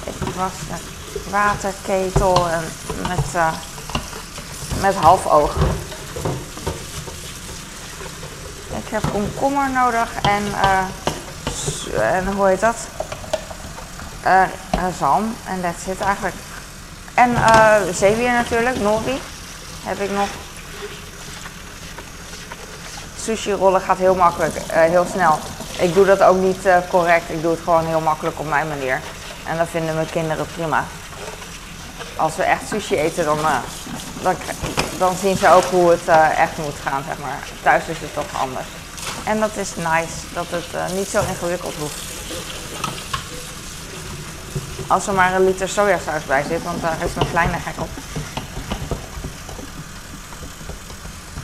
Ik 0.04 0.36
was 0.36 0.52
de 0.68 1.30
waterketel 1.30 2.50
en 2.50 2.63
met, 3.08 3.36
uh, 3.36 3.54
met 4.82 4.96
half 4.96 5.28
oog. 5.28 5.56
Ik 8.86 8.94
heb 8.94 9.04
komkommer 9.12 9.70
nodig 9.70 10.22
en, 10.22 10.44
uh, 10.46 12.16
en 12.16 12.34
hoe 12.34 12.48
heet 12.48 12.60
dat? 12.60 12.88
Zalm. 14.98 15.36
En 15.48 15.62
dat 15.62 15.74
zit 15.86 16.00
eigenlijk. 16.00 16.36
En 17.18 17.32
uh, 17.32 17.76
zeewier 17.94 18.32
natuurlijk, 18.32 18.80
nori 18.80 19.22
heb 19.84 20.00
ik 20.00 20.12
nog. 20.12 20.28
Sushi 23.22 23.52
rollen 23.52 23.82
gaat 23.82 23.98
heel 23.98 24.16
makkelijk, 24.16 24.56
uh, 24.56 24.62
heel 24.70 25.06
snel. 25.14 25.40
Ik 25.80 25.94
doe 25.94 26.06
dat 26.06 26.24
ook 26.24 26.38
niet 26.38 26.66
uh, 26.66 26.78
correct, 26.90 27.30
ik 27.30 27.42
doe 27.42 27.52
het 27.52 27.60
gewoon 27.64 27.86
heel 27.86 28.00
makkelijk 28.00 28.40
op 28.40 28.48
mijn 28.48 28.68
manier. 28.68 29.02
En 29.48 29.58
dat 29.58 29.68
vinden 29.70 29.96
mijn 29.96 30.10
kinderen 30.10 30.46
prima. 30.56 30.86
Als 32.16 32.36
we 32.36 32.44
echt 32.44 32.68
sushi 32.68 32.96
eten, 32.96 33.26
dan, 33.26 33.38
dan, 34.22 34.36
dan, 34.98 35.16
zien 35.16 35.38
ze 35.38 35.50
ook 35.50 35.64
hoe 35.64 35.90
het 35.90 36.08
echt 36.38 36.58
moet 36.58 36.78
gaan, 36.84 37.04
zeg 37.08 37.18
maar. 37.18 37.40
Thuis 37.64 37.84
is 37.88 38.00
het 38.00 38.14
toch 38.14 38.42
anders. 38.42 38.68
En 39.24 39.40
dat 39.40 39.56
is 39.56 39.76
nice, 39.76 40.18
dat 40.34 40.46
het 40.50 40.94
niet 40.94 41.08
zo 41.08 41.22
ingewikkeld 41.30 41.74
hoeft. 41.80 42.17
Als 44.88 45.08
er 45.08 45.13
maar 45.13 45.34
een 45.34 45.45
liter 45.45 45.69
sojasaus 45.69 46.23
bij 46.26 46.43
zit, 46.47 46.63
want 46.63 46.82
daar 46.82 46.97
is 47.06 47.13
mijn 47.13 47.30
kleine 47.30 47.58
gek 47.58 47.82
op. 47.82 47.89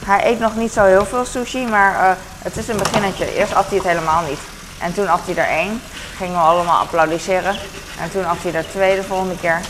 Hij 0.06 0.26
eet 0.26 0.40
nog 0.40 0.56
niet 0.56 0.74
zo 0.74 0.84
heel 0.84 1.06
veel 1.06 1.26
sushi, 1.26 1.66
maar 1.66 1.94
uh, 1.94 2.12
het 2.42 2.58
is 2.58 2.68
een 2.68 2.78
beginnetje. 2.78 3.36
Eerst 3.36 3.54
at 3.54 3.68
hij 3.68 3.78
het 3.78 3.88
helemaal 3.88 4.24
niet. 4.24 4.40
En 4.80 4.94
toen 4.94 5.10
at 5.10 5.20
hij 5.26 5.36
er 5.36 5.50
één. 5.50 5.82
Gingen 6.18 6.34
we 6.34 6.40
allemaal 6.40 6.80
applaudisseren. 6.80 7.56
En 8.00 8.12
toen 8.12 8.26
at 8.26 8.38
hij 8.42 8.54
er 8.54 8.70
twee 8.70 8.96
de 8.96 9.04
volgende 9.04 9.38
keer. 9.40 9.62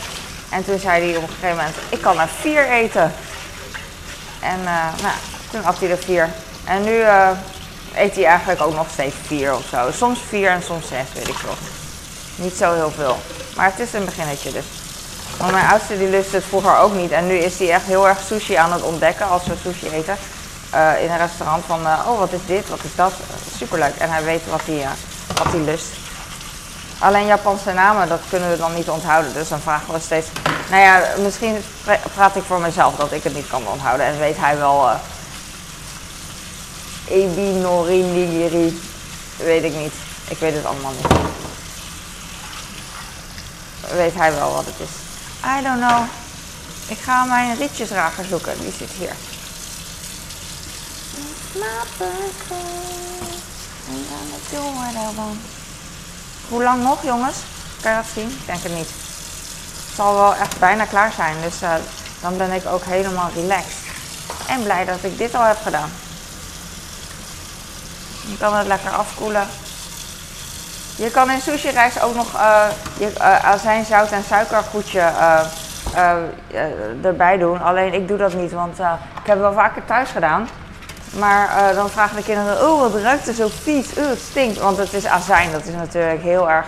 En 0.48 0.64
toen 0.64 0.78
zei 0.78 1.04
hij 1.04 1.16
op 1.16 1.22
een 1.22 1.28
gegeven 1.28 1.56
moment, 1.56 1.76
ik 1.88 2.00
kan 2.00 2.20
er 2.20 2.28
vier 2.40 2.70
eten. 2.70 3.12
En 4.40 4.60
uh, 4.60 4.86
nou, 5.02 5.14
toen 5.50 5.64
at 5.64 5.78
hij 5.78 5.90
er 5.90 5.98
vier. 5.98 6.28
En 6.64 6.84
nu 6.84 6.90
uh, 6.90 7.28
eet 7.94 8.14
hij 8.14 8.24
eigenlijk 8.24 8.60
ook 8.60 8.74
nog 8.74 8.86
steeds 8.92 9.14
vier 9.26 9.54
of 9.54 9.64
zo. 9.70 9.90
Soms 9.90 10.18
vier 10.28 10.48
en 10.48 10.62
soms 10.62 10.88
zes, 10.88 11.06
weet 11.14 11.28
ik 11.28 11.34
veel. 11.34 11.56
Niet 12.36 12.54
zo 12.54 12.74
heel 12.74 12.90
veel. 12.90 13.18
Maar 13.56 13.66
het 13.66 13.78
is 13.78 13.92
een 13.92 14.04
beginnetje 14.04 14.52
dus. 14.52 14.64
Want 15.38 15.52
mijn 15.52 15.68
oudste 15.68 15.98
die 15.98 16.08
lust 16.08 16.32
het 16.32 16.44
vroeger 16.44 16.78
ook 16.78 16.94
niet. 16.94 17.10
En 17.10 17.26
nu 17.26 17.34
is 17.34 17.58
hij 17.58 17.72
echt 17.72 17.86
heel 17.86 18.08
erg 18.08 18.18
sushi 18.26 18.54
aan 18.54 18.72
het 18.72 18.82
ontdekken 18.82 19.28
als 19.28 19.46
we 19.46 19.54
sushi 19.62 19.88
eten. 19.88 20.16
Uh, 20.74 21.02
in 21.02 21.10
een 21.10 21.18
restaurant 21.18 21.64
van, 21.66 21.80
uh, 21.80 22.06
oh 22.08 22.18
wat 22.18 22.32
is 22.32 22.40
dit, 22.46 22.68
wat 22.68 22.84
is 22.84 22.94
dat. 22.94 23.12
Superleuk. 23.56 23.94
En 23.98 24.10
hij 24.10 24.24
weet 24.24 24.42
wat 24.50 24.60
hij, 24.64 24.74
uh, 24.74 24.88
wat 25.36 25.52
hij 25.52 25.60
lust. 25.60 25.86
Alleen 26.98 27.26
Japanse 27.26 27.72
namen, 27.72 28.08
dat 28.08 28.20
kunnen 28.28 28.50
we 28.50 28.56
dan 28.56 28.74
niet 28.74 28.88
onthouden. 28.88 29.32
Dus 29.32 29.48
dan 29.48 29.60
vragen 29.60 29.94
we 29.94 30.00
steeds. 30.00 30.26
Nou 30.70 30.82
ja, 30.82 31.02
misschien 31.18 31.56
praat 32.14 32.36
ik 32.36 32.42
voor 32.46 32.60
mezelf 32.60 32.96
dat 32.96 33.12
ik 33.12 33.22
het 33.22 33.34
niet 33.34 33.48
kan 33.48 33.66
onthouden. 33.66 34.06
En 34.06 34.18
weet 34.18 34.36
hij 34.36 34.58
wel. 34.58 34.88
Ebi, 37.08 37.52
Nori, 37.52 38.02
Nigiri. 38.02 38.80
Weet 39.36 39.64
ik 39.64 39.74
niet. 39.74 39.92
Ik 40.28 40.38
weet 40.38 40.54
het 40.54 40.64
allemaal 40.64 40.92
niet 40.92 41.42
weet 43.92 44.14
hij 44.14 44.34
wel 44.34 44.52
wat 44.52 44.64
het 44.66 44.74
is. 44.78 44.94
I 45.58 45.62
don't 45.62 45.80
know. 45.86 46.04
Ik 46.86 46.98
ga 46.98 47.24
mijn 47.24 47.56
rietjesrager 47.56 48.24
zoeken. 48.24 48.58
Die 48.60 48.72
zit 48.78 48.90
hier. 48.90 49.14
Hoe 56.48 56.62
lang 56.62 56.82
nog, 56.82 57.02
jongens? 57.02 57.36
Kan 57.80 57.90
je 57.90 57.96
dat 57.96 58.06
zien? 58.14 58.28
Ik 58.28 58.46
denk 58.46 58.62
het 58.62 58.74
niet. 58.74 58.88
Het 59.86 59.94
zal 59.96 60.14
wel 60.14 60.34
echt 60.34 60.58
bijna 60.58 60.84
klaar 60.84 61.12
zijn. 61.12 61.36
Dus 61.42 61.62
uh, 61.62 61.74
dan 62.20 62.36
ben 62.36 62.52
ik 62.52 62.66
ook 62.66 62.84
helemaal 62.84 63.30
relaxed. 63.34 63.82
En 64.46 64.62
blij 64.62 64.84
dat 64.84 65.02
ik 65.02 65.18
dit 65.18 65.34
al 65.34 65.42
heb 65.42 65.58
gedaan. 65.62 65.90
Je 68.26 68.36
kan 68.38 68.56
het 68.56 68.66
lekker 68.66 68.90
afkoelen. 68.90 69.48
Je 70.96 71.10
kan 71.10 71.30
in 71.30 71.40
sushi 71.40 71.70
rijst 71.70 72.02
ook 72.02 72.14
nog 72.14 72.34
uh, 72.34 72.66
je, 72.98 73.12
uh, 73.18 73.44
azijn, 73.44 73.84
zout 73.84 74.10
en 74.10 74.22
suikergoedje 74.22 75.00
uh, 75.00 75.40
erbij 77.02 77.38
doen. 77.38 77.62
Alleen 77.62 77.94
ik 77.94 78.08
doe 78.08 78.18
dat 78.18 78.34
niet, 78.34 78.52
want 78.52 78.78
ik 78.78 79.26
heb 79.26 79.36
het 79.36 79.38
wel 79.38 79.52
vaker 79.52 79.84
thuis 79.84 80.10
gedaan. 80.10 80.48
Maar 81.18 81.74
dan 81.74 81.90
vragen 81.90 82.16
de 82.16 82.22
kinderen, 82.22 82.68
oh 82.68 82.80
wat 82.80 82.94
ruikt 82.94 83.28
er 83.28 83.34
zo 83.34 83.48
vies, 83.62 83.98
oh 83.98 84.08
het 84.08 84.18
stinkt. 84.18 84.58
Want 84.58 84.76
het 84.76 84.92
is 84.92 85.06
azijn, 85.06 85.52
dat 85.52 85.64
is 85.64 85.74
natuurlijk 85.74 86.22
heel 86.22 86.50
erg 86.50 86.66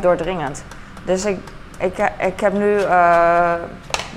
doordringend. 0.00 0.64
Dus 1.04 1.24
ik, 1.24 1.38
ik, 1.78 1.98
ik 2.18 2.40
heb 2.40 2.52
nu 2.52 2.80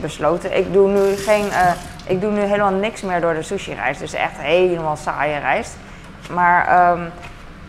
besloten, 0.02 0.58
ik 0.58 0.74
doe 0.74 0.90
nu, 0.90 1.16
geen, 1.16 1.46
ik 2.06 2.22
doe 2.22 2.32
nu 2.32 2.42
helemaal 2.42 2.72
niks 2.72 3.02
meer 3.02 3.22
door 3.22 3.34
de 3.34 3.44
sushi 3.44 3.74
rijst. 3.74 4.00
Dus 4.00 4.14
echt 4.14 4.38
helemaal 4.38 4.98
saaie 4.98 5.40
rijst. 5.40 5.74
Maar... 6.30 6.92
Um, 6.92 7.12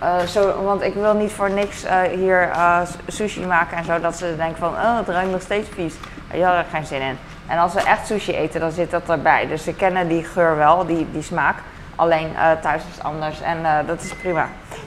uh, 0.03 0.19
zo, 0.21 0.63
want 0.63 0.83
ik 0.83 0.95
wil 0.95 1.15
niet 1.15 1.33
voor 1.33 1.51
niks 1.51 1.85
uh, 1.85 2.03
hier 2.03 2.49
uh, 2.49 2.81
sushi 3.07 3.47
maken 3.47 3.77
en 3.77 3.85
zo, 3.85 4.01
dat 4.01 4.17
ze 4.17 4.37
denken 4.37 4.59
van, 4.59 4.73
oh, 4.73 4.97
het 4.97 5.09
ruikt 5.09 5.31
nog 5.31 5.43
steeds 5.43 5.69
vies. 5.69 5.95
Je 6.33 6.45
had 6.45 6.55
er 6.55 6.65
geen 6.71 6.87
zin 6.87 7.01
in. 7.01 7.19
En 7.47 7.59
als 7.59 7.75
we 7.75 7.83
echt 7.83 8.07
sushi 8.07 8.33
eten, 8.33 8.61
dan 8.61 8.71
zit 8.71 8.91
dat 8.91 9.09
erbij. 9.09 9.47
Dus 9.47 9.65
ze 9.65 9.75
kennen 9.75 10.09
die 10.09 10.25
geur 10.25 10.57
wel, 10.57 10.87
die, 10.87 11.11
die 11.13 11.23
smaak. 11.23 11.57
Alleen 11.97 12.33
thuis 12.61 12.83
is 12.91 12.95
het 12.95 13.05
anders 13.05 13.41
en 13.41 13.87
dat 13.87 14.03
is 14.03 14.15
prima. 14.15 14.49
Yes, 14.71 14.79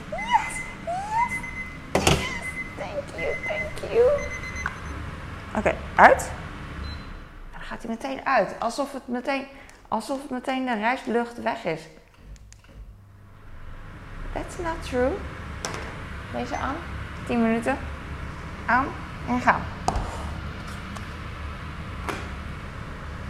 yes, 0.84 2.02
thank 2.76 3.04
you, 3.16 3.34
thank 3.46 3.92
you. 3.92 4.04
Oké, 5.48 5.58
okay, 5.58 5.74
uit. 5.96 6.30
Dan 7.52 7.60
gaat 7.60 7.82
hij 7.82 7.90
meteen 7.90 8.20
uit, 8.24 8.54
alsof 8.58 8.92
het 8.92 9.08
meteen, 9.08 9.46
alsof 9.88 10.22
het 10.22 10.30
meteen 10.30 10.66
de 10.66 10.74
rijstlucht 10.74 11.42
weg 11.42 11.64
is. 11.64 11.80
That's 14.38 14.58
not 14.58 14.82
true. 14.90 15.10
Deze 16.32 16.56
aan. 16.56 16.76
10 17.26 17.42
minuten. 17.42 17.78
Aan 18.66 18.86
en 19.28 19.40
gaan. 19.40 19.60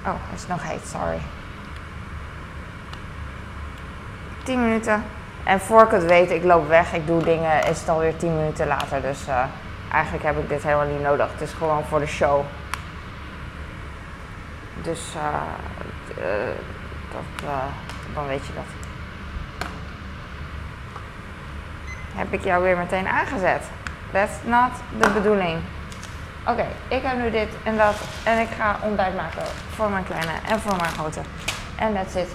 Oh, 0.06 0.14
het 0.14 0.38
is 0.38 0.46
nog 0.46 0.62
heet, 0.62 0.86
sorry. 0.86 1.18
10 4.44 4.62
minuten. 4.62 5.04
En 5.44 5.60
voor 5.60 5.82
ik 5.82 5.90
het 5.90 6.04
weet, 6.04 6.30
ik 6.30 6.44
loop 6.44 6.68
weg, 6.68 6.92
ik 6.92 7.06
doe 7.06 7.22
dingen, 7.22 7.64
is 7.64 7.80
het 7.80 7.88
alweer 7.88 8.16
10 8.16 8.36
minuten 8.36 8.66
later. 8.66 9.02
Dus 9.02 9.28
uh, 9.28 9.44
eigenlijk 9.92 10.24
heb 10.24 10.38
ik 10.38 10.48
dit 10.48 10.62
helemaal 10.62 10.86
niet 10.86 11.02
nodig. 11.02 11.32
Het 11.32 11.40
is 11.40 11.52
gewoon 11.52 11.84
voor 11.84 11.98
de 11.98 12.06
show. 12.06 12.44
Dus 14.82 15.14
uh, 15.16 15.22
dat, 17.12 17.50
dan 18.14 18.26
weet 18.26 18.46
je 18.46 18.52
dat. 18.54 18.87
Heb 22.18 22.32
ik 22.32 22.44
jou 22.44 22.62
weer 22.62 22.76
meteen 22.76 23.08
aangezet. 23.08 23.62
That's 24.12 24.32
not 24.44 24.70
de 24.98 25.10
bedoeling. 25.10 25.58
Oké, 26.46 26.66
ik 26.88 27.02
heb 27.02 27.18
nu 27.18 27.30
dit 27.30 27.48
en 27.62 27.76
dat. 27.76 27.94
En 28.24 28.38
ik 28.38 28.48
ga 28.58 28.76
ontbijt 28.82 29.16
maken 29.16 29.42
voor 29.74 29.90
mijn 29.90 30.04
kleine 30.04 30.32
en 30.48 30.60
voor 30.60 30.76
mijn 30.76 30.90
grote. 30.90 31.20
En 31.76 31.94
that's 31.94 32.14
it. 32.14 32.28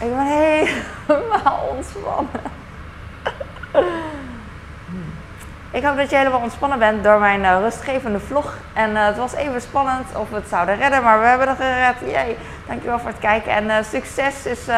Ik 0.00 0.16
ben 0.16 0.26
helemaal 0.26 1.68
ontspannen. 1.76 2.30
Ik 5.70 5.84
hoop 5.84 5.96
dat 5.96 6.10
je 6.10 6.16
helemaal 6.16 6.40
ontspannen 6.40 6.78
bent 6.78 7.04
door 7.04 7.18
mijn 7.18 7.40
uh, 7.40 7.58
rustgevende 7.60 8.20
vlog. 8.20 8.56
En 8.72 8.90
uh, 8.90 9.06
het 9.06 9.16
was 9.16 9.32
even 9.32 9.60
spannend 9.60 10.16
of 10.16 10.30
we 10.30 10.36
het 10.36 10.48
zouden 10.48 10.76
redden, 10.76 11.02
maar 11.02 11.20
we 11.20 11.26
hebben 11.26 11.48
het 11.48 11.56
gered. 11.56 11.96
Jee. 12.00 12.36
Dankjewel 12.66 12.98
voor 12.98 13.08
het 13.08 13.18
kijken. 13.18 13.52
En 13.52 13.64
uh, 13.64 13.76
succes 13.82 14.46
is 14.46 14.68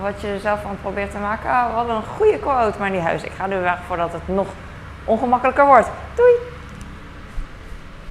wat 0.00 0.20
je 0.20 0.38
zelf 0.40 0.62
van 0.62 0.78
probeert 0.82 1.10
te 1.10 1.18
maken. 1.18 1.50
Oh, 1.50 1.66
we 1.66 1.72
hadden 1.72 1.96
een 1.96 2.02
goede 2.16 2.38
quote, 2.38 2.78
maar 2.78 2.90
die 2.90 3.00
huis. 3.00 3.22
Ik 3.22 3.32
ga 3.36 3.46
nu 3.46 3.60
weg 3.60 3.78
voordat 3.86 4.12
het 4.12 4.28
nog 4.28 4.46
ongemakkelijker 5.04 5.66
wordt. 5.66 5.88
Doei! 6.14 6.55